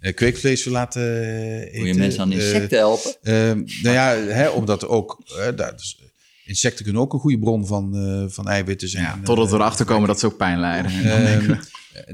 [0.00, 1.22] uh, kweekvlees wil laten
[1.60, 1.72] eten.
[1.72, 3.16] Wil je mensen aan insecten helpen?
[3.22, 5.24] Ehm, nou ja, hè, omdat ook...
[5.56, 6.00] daar, dus,
[6.44, 7.94] insecten kunnen ook een goede bron van,
[8.30, 9.04] van eiwitten zijn.
[9.04, 10.90] Ja, totdat we erachter komen dat ze ook pijn lijden.
[10.90, 11.60] Ehm,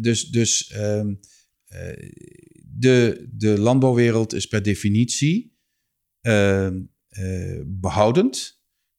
[0.01, 1.14] dus dus ehm,
[2.62, 5.57] de, de landbouwwereld is per definitie
[7.66, 8.58] behoudend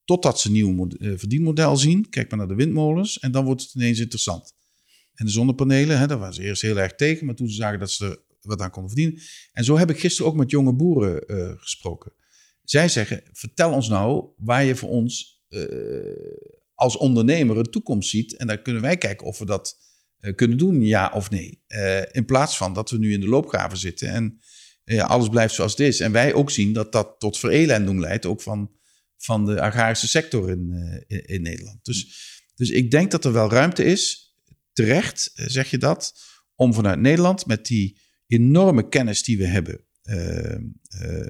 [0.09, 2.09] Totdat ze een nieuw uh, verdienmodel zien.
[2.09, 3.19] Kijk maar naar de windmolens.
[3.19, 4.53] En dan wordt het ineens interessant.
[5.13, 7.25] En de zonnepanelen, hè, daar waren ze eerst heel erg tegen.
[7.25, 9.21] Maar toen ze zagen dat ze er wat aan konden verdienen.
[9.51, 12.11] En zo heb ik gisteren ook met jonge boeren uh, gesproken.
[12.63, 15.63] Zij zeggen, vertel ons nou waar je voor ons uh,
[16.73, 18.35] als ondernemer een toekomst ziet.
[18.35, 19.77] En dan kunnen wij kijken of we dat
[20.35, 21.63] kunnen doen, ja of nee.
[22.11, 24.39] in plaats van dat we nu in de loopgraven zitten en
[25.01, 25.99] alles blijft zoals het is.
[25.99, 28.77] En wij ook zien dat dat tot verelending leidt, ook van
[29.19, 31.85] van de agrarische sector in, uh, in, in, Nederland.
[31.85, 34.33] Dus, dus ik denk dat er wel ruimte is,
[34.73, 36.13] terecht eh, zeg je dat,
[36.55, 41.25] om vanuit Nederland met die enorme kennis die we hebben, uh,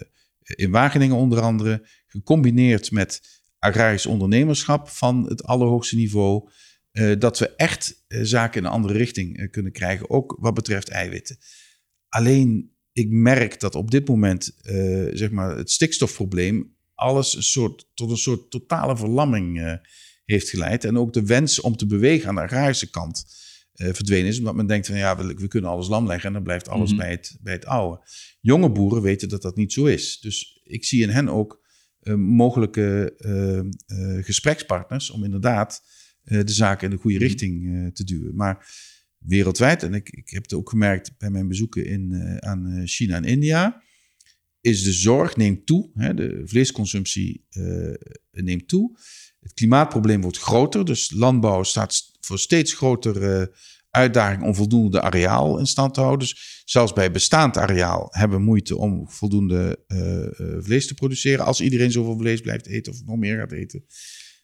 [0.56, 3.22] in Wageningen onder andere, gecombineerd met
[3.60, 6.50] agrarisch ondernemerschap van het allerhoogste niveau,
[7.18, 11.38] dat we echt zaken in een andere richting kunnen krijgen, ook wat betreft eiwitten.
[12.08, 14.52] Alleen, ik merk dat op dit moment
[15.14, 19.80] zeg maar het stikstofprobleem alles een soort, tot een soort totale verlamming
[20.26, 20.86] heeft geleid.
[20.86, 23.26] En ook de wens om te bewegen aan de agrarische kant
[23.80, 24.38] uh, verdwenen is.
[24.38, 26.90] Omdat men denkt van ja, we, we, kunnen alles lam leggen en dan blijft alles
[26.90, 27.00] mhm.
[27.00, 28.02] bij, het, bij het oude.
[28.42, 30.20] Jonge boeren weten dat dat niet zo is.
[30.20, 31.68] Dus ik zie in hen ook
[32.02, 35.84] uh, mogelijke uh, gesprekspartners om inderdaad
[36.24, 37.26] de zaken in de goede mhm.
[37.26, 38.36] richting te duwen.
[38.36, 38.68] Maar
[39.18, 43.24] wereldwijd, en ik, ik heb het ook gemerkt bij mijn bezoeken in, aan China en
[43.24, 43.84] India,
[44.62, 45.90] is de zorg neemt toe.
[45.94, 47.46] Hè, de vleesconsumptie
[48.32, 48.98] neemt toe.
[49.40, 53.56] Het klimaatprobleem wordt groter, dus landbouw staat voor steeds grotere
[53.90, 56.28] uitdaging om voldoende areaal in stand te houden.
[56.28, 60.28] Dus zelfs bij bestaand areaal hebben we moeite om voldoende uh,
[60.64, 61.46] vlees te produceren.
[61.46, 63.86] Als iedereen zoveel vlees blijft eten of nog meer gaat eten.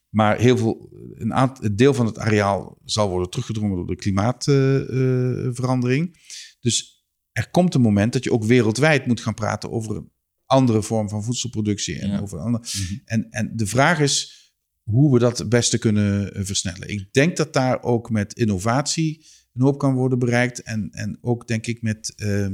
[0.09, 6.18] Maar heel veel, een, deel van het areaal zal worden teruggedrongen door de klimaatverandering.
[6.59, 6.95] Dus
[7.36, 10.12] er komt een moment dat je ook wereldwijd moet gaan praten over een
[10.46, 12.00] andere vorm van voedselproductie.
[12.00, 12.94] En, over andere, mhm.
[13.06, 14.44] en, en de vraag is
[14.84, 16.90] hoe we dat het beste kunnen eh, versnellen.
[16.90, 20.62] Ik denk dat daar ook met innovatie een hoop kan worden bereikt.
[20.62, 22.48] En, en ook denk ik met, uh,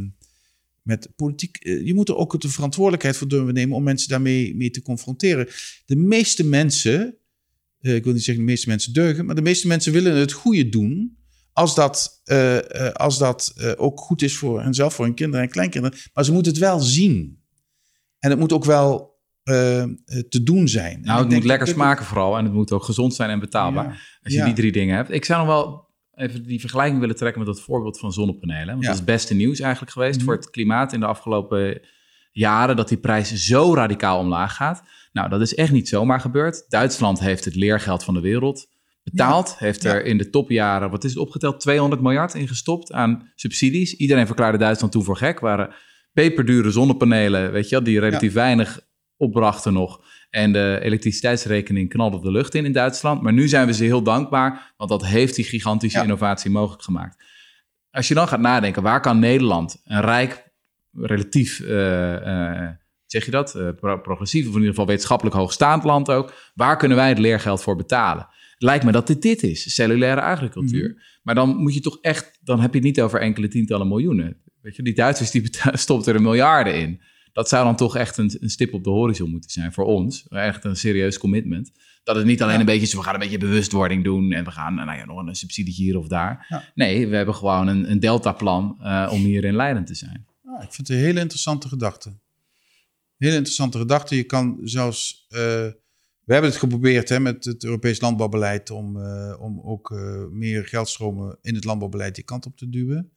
[0.82, 1.66] met politiek.
[1.66, 4.82] Uh, je moet er ook de verantwoordelijkheid voor durven nemen om mensen daarmee mee te
[4.82, 5.48] confronteren.
[5.86, 7.18] De meeste mensen,
[7.82, 10.32] uh, ik wil niet zeggen de meeste mensen deugen, maar de meeste mensen willen het
[10.32, 11.20] goede doen.
[11.54, 12.22] Als dat,
[12.94, 15.98] als dat ook goed is voor henzelf, voor hun kinderen en kleinkinderen.
[16.14, 17.40] Maar ze moeten het wel zien.
[18.20, 19.20] En het moet ook wel
[20.30, 21.02] te doen zijn.
[21.02, 24.20] Nou, het moet lekker smaken vooral en het moet ook gezond zijn en betaalbaar.
[24.24, 25.12] als je die drie dingen hebt.
[25.12, 28.68] Ik zou nog wel even die vergelijking willen trekken met dat voorbeeld van zonnepanelen.
[28.68, 30.26] Want dat is het beste nieuws eigenlijk geweest mhm.
[30.26, 31.82] voor het klimaat in de afgelopen
[32.32, 34.84] jaren, dat die prijs zo radicaal omlaag gaat.
[35.12, 36.66] Nou, dat is echt niet zomaar gebeurd.
[36.70, 38.68] Duitsland heeft het leergeld van de wereld
[39.04, 39.58] betaald.
[39.58, 43.96] Heeft er in de topjaren, wat is het opgeteld, 200 miljard in gestopt aan subsidies.
[43.96, 45.40] Iedereen verklaarde Duitsland toen voor gek.
[45.40, 45.74] Waren
[46.14, 48.80] peperdure zonnepanelen, weet je wel, die relatief weinig
[49.18, 50.02] opbrachten nog.
[50.30, 53.22] En de elektriciteitsrekening knalde de lucht in in Duitsland.
[53.22, 57.24] Maar nu zijn we ze heel dankbaar, want dat heeft die gigantische innovatie mogelijk gemaakt.
[57.92, 60.52] Als je dan gaat nadenken, waar kan Nederland, een rijk,
[60.92, 61.68] relatief, uh,
[63.06, 66.98] zeg je dat, uh, progressief of in ieder geval wetenschappelijk hoogstaand land ook, waar kunnen
[66.98, 68.28] wij het leergeld voor betalen?
[68.64, 70.90] Lijkt me dat dit dit is, cellulaire agricultuur.
[70.90, 71.00] Mhm.
[71.24, 74.38] Maar dan moet je toch echt, dan heb je het niet over enkele tientallen miljoenen.
[74.62, 75.44] Weet je, die Duitsers die
[75.74, 77.02] stoppen er miljarden in.
[77.34, 80.28] Dat zou dan toch echt een, een, stip op de horizon moeten zijn voor ons.
[80.28, 81.72] Echt een serieus commitment.
[82.04, 84.52] Dat het niet alleen een beetje is, we gaan een beetje bewustwording doen en we
[84.52, 86.64] gaan nou ja, nog een subsidie hier of daar.
[86.76, 90.26] Nee, we hebben gewoon een, een deltaplan uh, om hierin leidend te zijn.
[90.44, 92.20] ik vind het een hele interessante gedachte.
[93.18, 94.16] Hele interessante gedachte.
[94.16, 95.28] Je kan zelfs.
[95.30, 95.68] Uh,
[96.26, 99.90] we hebben het geprobeerd hè, met het Europees landbouwbeleid om, uh, om ook
[100.32, 103.12] meer geldstromen in het landbouwbeleid die kant op te duwen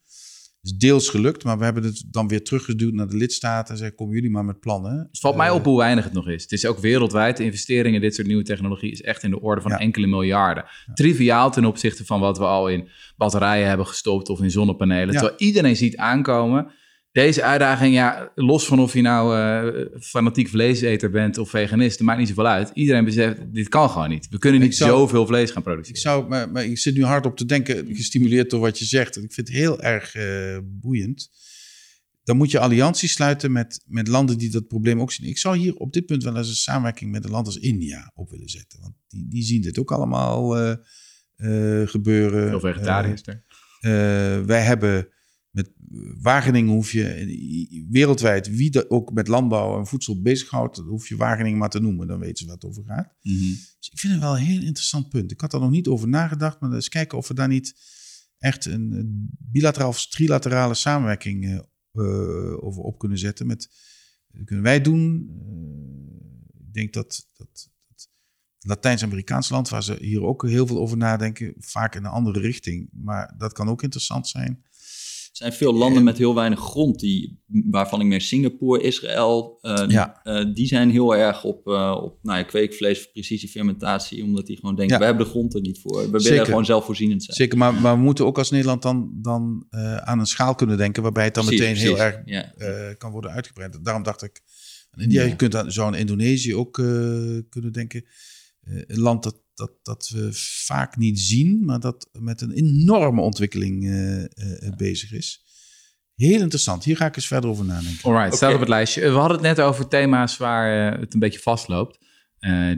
[0.64, 3.96] is deels gelukt, maar we hebben het dan weer teruggeduwd naar de lidstaten en zeggen:
[3.96, 4.98] komen jullie maar met plannen.
[4.98, 6.42] Het valt mij op eh, hoe weinig het nog is.
[6.42, 7.36] Het is ook wereldwijd.
[7.36, 10.64] De investeringen in dit soort nieuwe technologie is echt in de orde van enkele miljarden.
[10.94, 15.14] Triviaal ten opzichte van wat we al in batterijen hebben gestopt of in zonnepanelen.
[15.14, 16.72] Terwijl iedereen ziet aankomen
[17.15, 22.19] deze uitdaging, ja, los van of je nou uh, fanatiek vleeseter bent of veganist, maakt
[22.19, 22.71] niet zoveel uit.
[22.75, 24.29] Iedereen beseft, dit kan gewoon niet.
[24.31, 25.97] We kunnen niet zoveel vlees gaan produceren.
[25.97, 28.85] Ik, zou, maar, maar, ik zit nu hard op te denken, gestimuleerd door wat je
[28.85, 29.17] zegt.
[29.17, 31.31] Ik vind het heel erg uh, boeiend.
[32.25, 35.29] Dan moet je allianties sluiten met, met landen die dat probleem ook zien.
[35.29, 38.12] Ik zou hier op dit punt wel eens een samenwerking met een land als India
[38.15, 38.81] op willen zetten.
[38.81, 40.77] Want die, die zien dit ook allemaal uh,
[41.89, 42.49] gebeuren.
[42.49, 43.23] Veel vegetariërs
[44.47, 45.09] wij hebben
[45.55, 45.70] met
[46.20, 51.59] Wageningen hoef je wereldwijd, wie er ook met landbouw en voedsel bezighoudt, hoef je Wageningen
[51.59, 53.14] maar te noemen, dan weten ze wat het over gaat.
[53.22, 53.52] Mhm.
[53.78, 55.30] Dus ik vind het wel een heel interessant punt.
[55.30, 57.74] Ik had daar nog niet over nagedacht, maar eens kijken of we daar niet
[58.38, 63.46] echt een bilateraal of trilaterale samenwerking uh, over op kunnen zetten.
[63.46, 63.70] Met,
[64.26, 65.30] dat kunnen wij doen.
[65.48, 68.09] Uh, ik denk dat, dat, dat
[68.59, 72.88] Latijns-Amerikaans land, waar ze hier ook heel veel over nadenken, vaak in een andere richting.
[72.92, 74.64] Maar dat kan ook interessant zijn.
[75.35, 79.85] Er zijn veel landen met heel weinig grond, die, waarvan ik meer Singapore, Israël, uh,
[79.89, 80.20] ja.
[80.24, 84.76] uh, die zijn heel erg op, uh, op nou ja, kweekvlees, precisiefermentatie, omdat die gewoon
[84.76, 86.11] denken, we hebben de grond er niet voor.
[86.11, 86.30] We Zeker.
[86.30, 87.37] willen gewoon zelfvoorzienend zijn.
[87.37, 89.66] Zeker, maar, maar we moeten ook als Nederland dan, dan
[90.05, 91.99] aan een schaal kunnen denken, waarbij het dan precies, meteen precies.
[91.99, 92.95] heel erg ja.
[92.95, 93.85] kan worden uitgebreid.
[93.85, 94.41] Daarom dacht ik,
[94.97, 96.72] India, je kunt aan, zo aan Indonesië ook
[97.49, 98.05] kunnen denken.
[98.65, 100.29] Een land dat dat, dat we
[100.65, 104.27] vaak niet zien, maar dat met een enorme ontwikkeling uh, uh,
[104.77, 105.43] bezig is.
[106.15, 106.85] Heel interessant.
[106.85, 108.03] Hier ga ik eens verder over nadenken.
[108.03, 109.01] Alright, staat op het lijstje.
[109.01, 111.99] We hadden het net over thema's waar het een beetje vastloopt.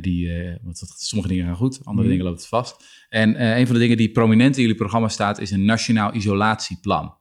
[0.00, 0.30] die,
[0.62, 2.08] want sommige dingen gaan goed, andere mhm.
[2.08, 2.84] dingen lopen het vast.
[3.08, 7.16] En een van de dingen die prominent in jullie programma staat, is een nationaal isolatieplan.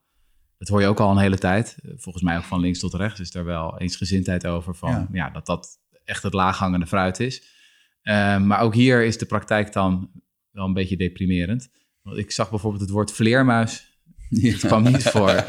[0.58, 1.78] Dat hoor je ook al een hele tijd.
[1.96, 5.30] Volgens mij ook van links tot rechts is daar wel eensgezindheid over van ja.
[5.30, 7.55] dat dat echt het laaghangende fruit is.
[8.48, 10.10] Maar ook hier is de praktijk dan
[10.52, 11.70] wel een beetje deprimerend.
[12.02, 13.94] Want ik zag bijvoorbeeld het woord vleermuis.
[14.30, 15.30] Het kwam niet voor.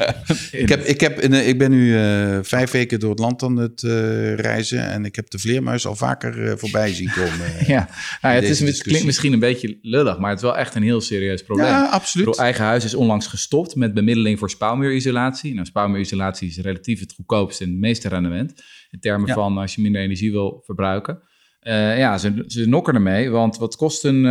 [0.51, 3.57] ik, heb, ik, heb in, ik ben nu uh, vijf weken door het land aan
[3.57, 4.89] het uh, reizen.
[4.89, 7.51] En ik heb de vleermuis al vaker uh, voorbij zien komen.
[7.75, 7.89] ja,
[8.21, 10.83] nou, het, is, het klinkt misschien een beetje lullig, maar het is wel echt een
[10.83, 11.67] heel serieus probleem.
[11.67, 12.29] Ja, absoluut.
[12.29, 15.53] Pro eigen huis is onlangs gestopt met bemiddeling voor spouwmuurisolatie.
[15.53, 18.63] Nou, spouwmuurisolatie is relatief het goedkoopste en het meeste rendement.
[18.89, 21.21] In termen van als je minder energie wil verbruiken.
[21.59, 24.25] Ja, ze, ze nokken ermee, want wat kost een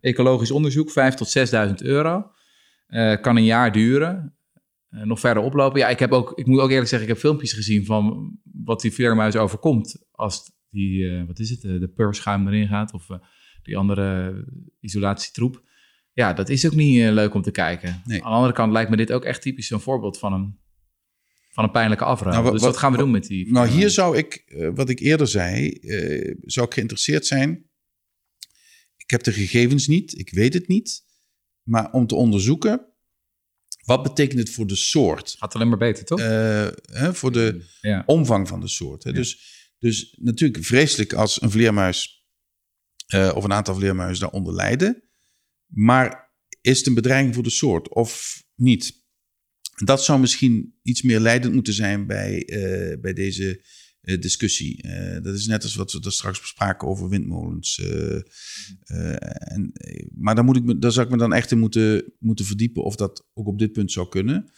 [0.00, 0.90] ecologisch onderzoek?
[0.90, 1.36] 5 tot
[1.68, 2.30] 6.000 euro.
[2.88, 4.36] Uh, kan een jaar duren.
[4.88, 5.80] Nog verder oplopen.
[5.80, 8.32] Ja, ik, heb ook, ik moet ook eerlijk zeggen, ik heb filmpjes gezien van
[8.64, 10.06] wat die vleermuis overkomt.
[10.10, 13.06] Als die, wat is het, de purschuim erin gaat of
[13.62, 14.34] die andere
[14.80, 15.62] isolatietroep.
[16.12, 18.02] Ja, dat is ook niet leuk om te kijken.
[18.04, 18.22] Nee.
[18.22, 20.58] Aan de andere kant lijkt me dit ook echt typisch een voorbeeld van een,
[21.54, 22.40] van een pijnlijke afruil.
[22.40, 23.52] Nou, dus wat, gaan we doen met die?
[23.52, 24.44] Nou, hier zou ik,
[24.74, 25.78] wat ik eerder zei,
[26.40, 27.70] zou ik geïnteresseerd zijn.
[28.96, 31.04] Ik heb de gegevens niet, ik weet het niet
[31.62, 32.94] maar om te onderzoeken
[33.84, 35.34] wat betekent het voor de soort.
[35.38, 36.20] Gaat alleen maar beter, toch?
[36.20, 36.26] Uh,
[36.82, 37.64] hè, voor de
[38.06, 39.04] omvang van de soort.
[39.04, 39.12] Hè.
[39.12, 39.38] Dus,
[39.78, 42.26] dus natuurlijk vreselijk als een vleermuis
[43.14, 45.02] uh, of een aantal vleermuizen daaronder lijden.
[45.66, 49.03] Maar is het een bedreiging voor de soort of niet?
[49.74, 53.62] Dat zou misschien iets meer leidend moeten zijn bij, uh, bij deze
[54.04, 54.82] eh, discussie.
[54.82, 57.78] Eh, dat is net als wat we er straks bespraken over windmolens.
[57.78, 58.16] Eh,
[59.52, 59.72] en,
[60.14, 62.96] maar daar, moet ik daar zou ik me dan echt in moeten, moeten verdiepen of
[62.96, 64.50] dat ook op dit punt zou kunnen.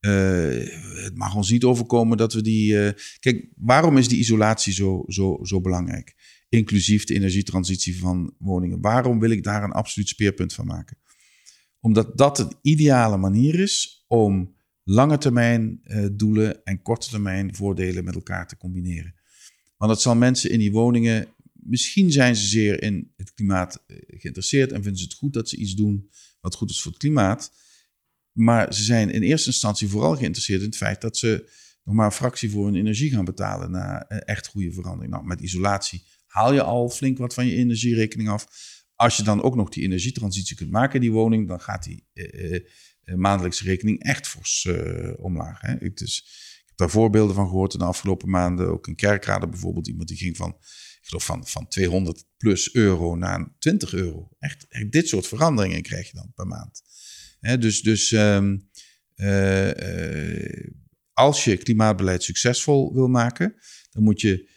[0.00, 2.92] het mag ons niet overkomen dat we die.
[3.18, 6.14] kijk, waarom is die isolatie zo, zo, zo belangrijk?
[6.48, 8.80] Inclusief de energietransitie van woningen.
[8.80, 10.96] Waarom wil ik daar een absoluut speerpunt van maken?
[11.84, 18.04] Omdat dat een ideale manier is om lange termijn uh, doelen en korte termijn voordelen
[18.04, 19.14] met elkaar te combineren.
[19.76, 23.96] Want dat zal mensen in die woningen, misschien zijn ze zeer in het klimaat eh,
[24.06, 26.10] geïnteresseerd en vinden ze het goed dat ze iets doen
[26.40, 27.52] wat goed is voor het klimaat.
[28.32, 31.50] Maar ze zijn in eerste instantie vooral geïnteresseerd in het feit dat ze
[31.84, 35.12] nog maar een fractie voor hun energie gaan betalen na echt goede verandering.
[35.12, 38.48] Nou, met isolatie haal je al flink wat van je energierekening af.
[39.02, 42.06] Als je dan ook nog die energietransitie kunt maken in die woning, dan gaat die
[42.14, 44.68] uh, uh, maandelijkse rekening echt fors
[45.16, 45.60] omlaag.
[45.60, 45.72] Hè.
[45.80, 48.68] Ik heb daar voorbeelden van gehoord in de afgelopen maanden.
[48.68, 49.88] Ook in Kerkrade bijvoorbeeld.
[49.88, 50.56] Iemand die ging van,
[51.00, 54.28] van, van 200 plus euro naar 20 euro.
[54.38, 56.82] Echt, echt dit soort veranderingen krijg je dan per maand.
[57.40, 58.70] Dus dus um,
[61.12, 63.54] als je klimaatbeleid succesvol wil maken,
[63.90, 64.50] dan moet je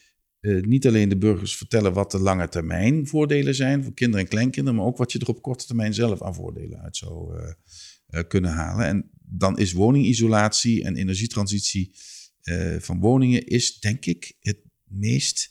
[0.45, 4.31] uh, niet alleen de burgers vertellen wat de lange termijn voordelen zijn voor kinderen en
[4.31, 7.51] kleinkinderen, maar ook wat je er op korte termijn zelf aan voordelen uit zou uh,
[8.09, 8.85] uh, kunnen halen.
[8.85, 11.91] En dan is woningisolatie en energietransitie
[12.79, 15.49] van woningen is denk ik het meest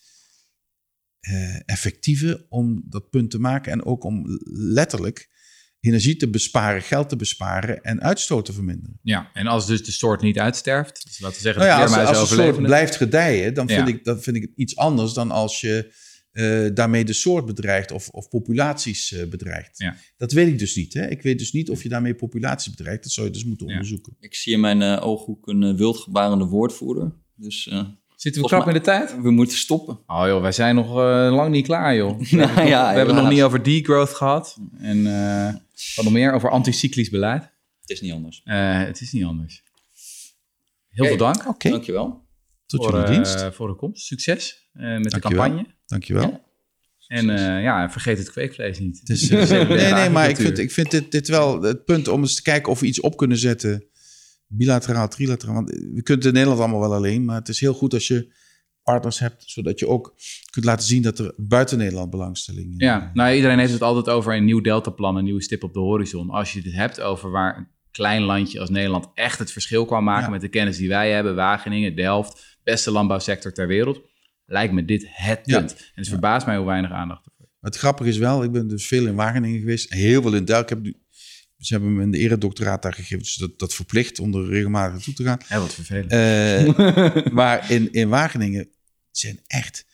[1.65, 5.31] effectieve om dat punt te maken en ook om letterlijk
[5.87, 8.99] energie te besparen, geld te besparen en uitstoot te verminderen.
[9.03, 12.17] Ja, en als dus de soort niet uitsterft, dus laten we zeggen, nou ja, als,
[12.19, 15.31] als de soort blijft gedijen, dan vind, ik, dan vind ik het iets anders dan
[15.31, 15.93] als je
[16.33, 19.79] uh, daarmee de soort bedreigt of, of populaties uh, bedreigt.
[19.79, 19.97] Ja.
[20.17, 20.95] Dat weet ik dus niet.
[20.95, 21.09] Hè?
[21.11, 23.03] Ik weet dus niet of je daarmee populaties bedreigt.
[23.03, 24.17] Dat zou je dus moeten onderzoeken.
[24.21, 27.13] Ik zie in mijn uh, ooghoek een wildgebarende woordvoerder.
[27.35, 27.69] Dus
[28.25, 29.23] Zitten we krap in de tijd?
[29.23, 29.99] We moeten stoppen.
[30.07, 32.19] Oh joh, wij zijn nog uh, lang niet klaar joh.
[32.19, 34.59] We, nou, hebben, ja, we hebben nog niet over degrowth gehad.
[34.79, 35.49] En uh,
[35.95, 37.43] wat nog meer over anticyclisch beleid.
[37.81, 38.43] Het is niet anders.
[38.45, 39.63] Uh, het is niet anders.
[40.89, 41.39] Heel veel dank.
[41.39, 41.49] Oké.
[41.49, 41.73] Okay.
[41.73, 42.27] Dankjewel.
[42.67, 43.45] Tot voor, jullie dienst.
[43.53, 44.07] voor de komst.
[44.07, 45.67] Succes met de campagne.
[45.87, 46.31] Dankjewel.
[46.31, 46.43] Ja.
[47.07, 47.27] En
[47.63, 49.09] ja, vergeet het kweekvlees niet.
[49.09, 52.35] Is, nee, nee, maar ik vind, ik vind dit, dit wel het punt om eens
[52.35, 53.89] te kijken of we iets op kunnen zetten
[54.47, 55.55] bilateraal, trilateraal.
[55.55, 57.25] Want we kunnen het in Nederland allemaal wel alleen.
[57.25, 58.33] Maar het is heel goed als je
[58.85, 60.15] partners hebt, zodat je ook
[60.51, 62.87] kunt laten zien dat er buiten Nederland belangstelling is.
[62.87, 65.81] Ja, nou iedereen heeft het altijd over een nieuw deltaplan, een nieuwe stip op de
[65.81, 66.31] horizon.
[66.31, 70.05] Als je het hebt over waar een klein landje als Nederland echt het verschil kan
[70.05, 74.01] maken met de kennis die wij hebben, Wageningen, Delft, beste landbouwsector ter wereld,
[74.47, 75.73] lijkt me dit het punt.
[75.73, 77.49] En het verbaast mij hoe weinig aandacht ervoor.
[77.61, 80.63] Het grappige is wel, ik ben dus veel in Wageningen geweest, heel veel in Delft.
[80.63, 80.95] Ik heb
[81.59, 85.15] ze hebben me een eredoctoraat daar gegeven, dus dat, dat verplicht om er regelmatig toe
[85.15, 85.39] te gaan.
[85.49, 86.13] Ja, wat vervelend.
[86.13, 88.69] Uh, maar in, in Wageningen
[89.19, 89.87] zijn echt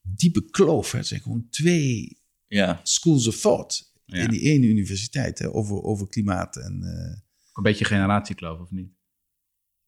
[0.00, 0.92] diepe kloof.
[0.92, 2.80] Het zijn gewoon twee ja.
[2.82, 6.56] schools of thought in die ene universiteit hè, over, over klimaat.
[6.56, 7.18] En, uh,
[7.52, 8.92] een beetje generatiekloof, of niet?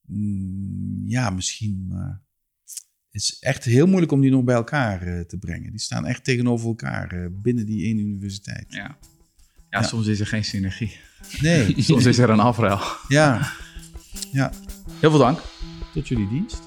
[0.07, 2.23] Mm, ja, misschien, maar
[3.13, 5.71] is echt heel moeilijk om die nog bij elkaar eh, te brengen.
[5.71, 8.67] Die staan echt tegenover elkaar eh, binnen die ene universiteit.
[8.69, 8.79] Ja.
[8.79, 8.99] ja.
[9.71, 10.97] Ja, soms is er geen synergie.
[11.41, 11.75] Nee.
[11.83, 12.81] soms is er een afruil.
[13.09, 13.53] Ja.
[14.33, 14.53] ja.
[15.01, 15.39] Heel veel dank.
[15.93, 16.63] Tot jullie dienst.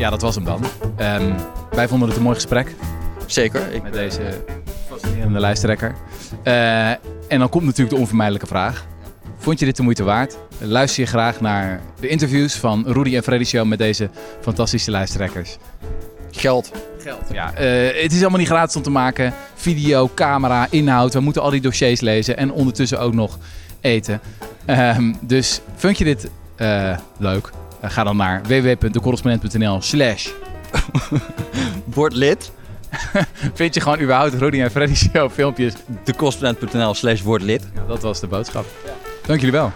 [0.00, 0.64] Ja, dat was hem dan.
[0.98, 1.34] Um,
[1.70, 2.74] wij vonden het een mooi gesprek.
[3.26, 3.72] Zeker.
[3.72, 3.82] Ik...
[3.82, 4.44] Met deze
[4.88, 5.94] fascinerende lijsttrekker.
[6.44, 6.88] Uh,
[7.28, 8.86] en dan komt natuurlijk de onvermijdelijke vraag.
[9.38, 10.38] Vond je dit de moeite waard?
[10.58, 15.56] Luister je graag naar de interviews van Rudy en Freddy Show met deze fantastische lijsttrekkers?
[16.30, 16.70] Geld.
[16.98, 17.52] Geld, ja.
[17.52, 19.34] Uh, het is allemaal niet gratis om te maken.
[19.54, 21.14] Video, camera, inhoud.
[21.14, 23.38] We moeten al die dossiers lezen en ondertussen ook nog
[23.80, 24.20] eten.
[24.66, 27.50] Um, dus vind je dit uh, leuk?
[27.84, 30.28] Uh, ga dan naar www.decorrespondent.nl slash
[31.94, 32.52] Word lid.
[33.54, 35.74] Vind je gewoon überhaupt Rudy en Freddy Show filmpjes?
[36.04, 37.68] Decorrespondent.nl slash word lid.
[37.74, 38.64] Ja, dat was de boodschap.
[38.84, 38.90] Ja.
[39.26, 39.72] Dank jullie wel.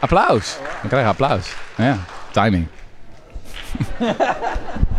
[0.00, 0.56] Applaus.
[0.80, 1.54] Dan krijg je applaus.
[1.76, 1.98] Ja,
[2.32, 2.66] timing.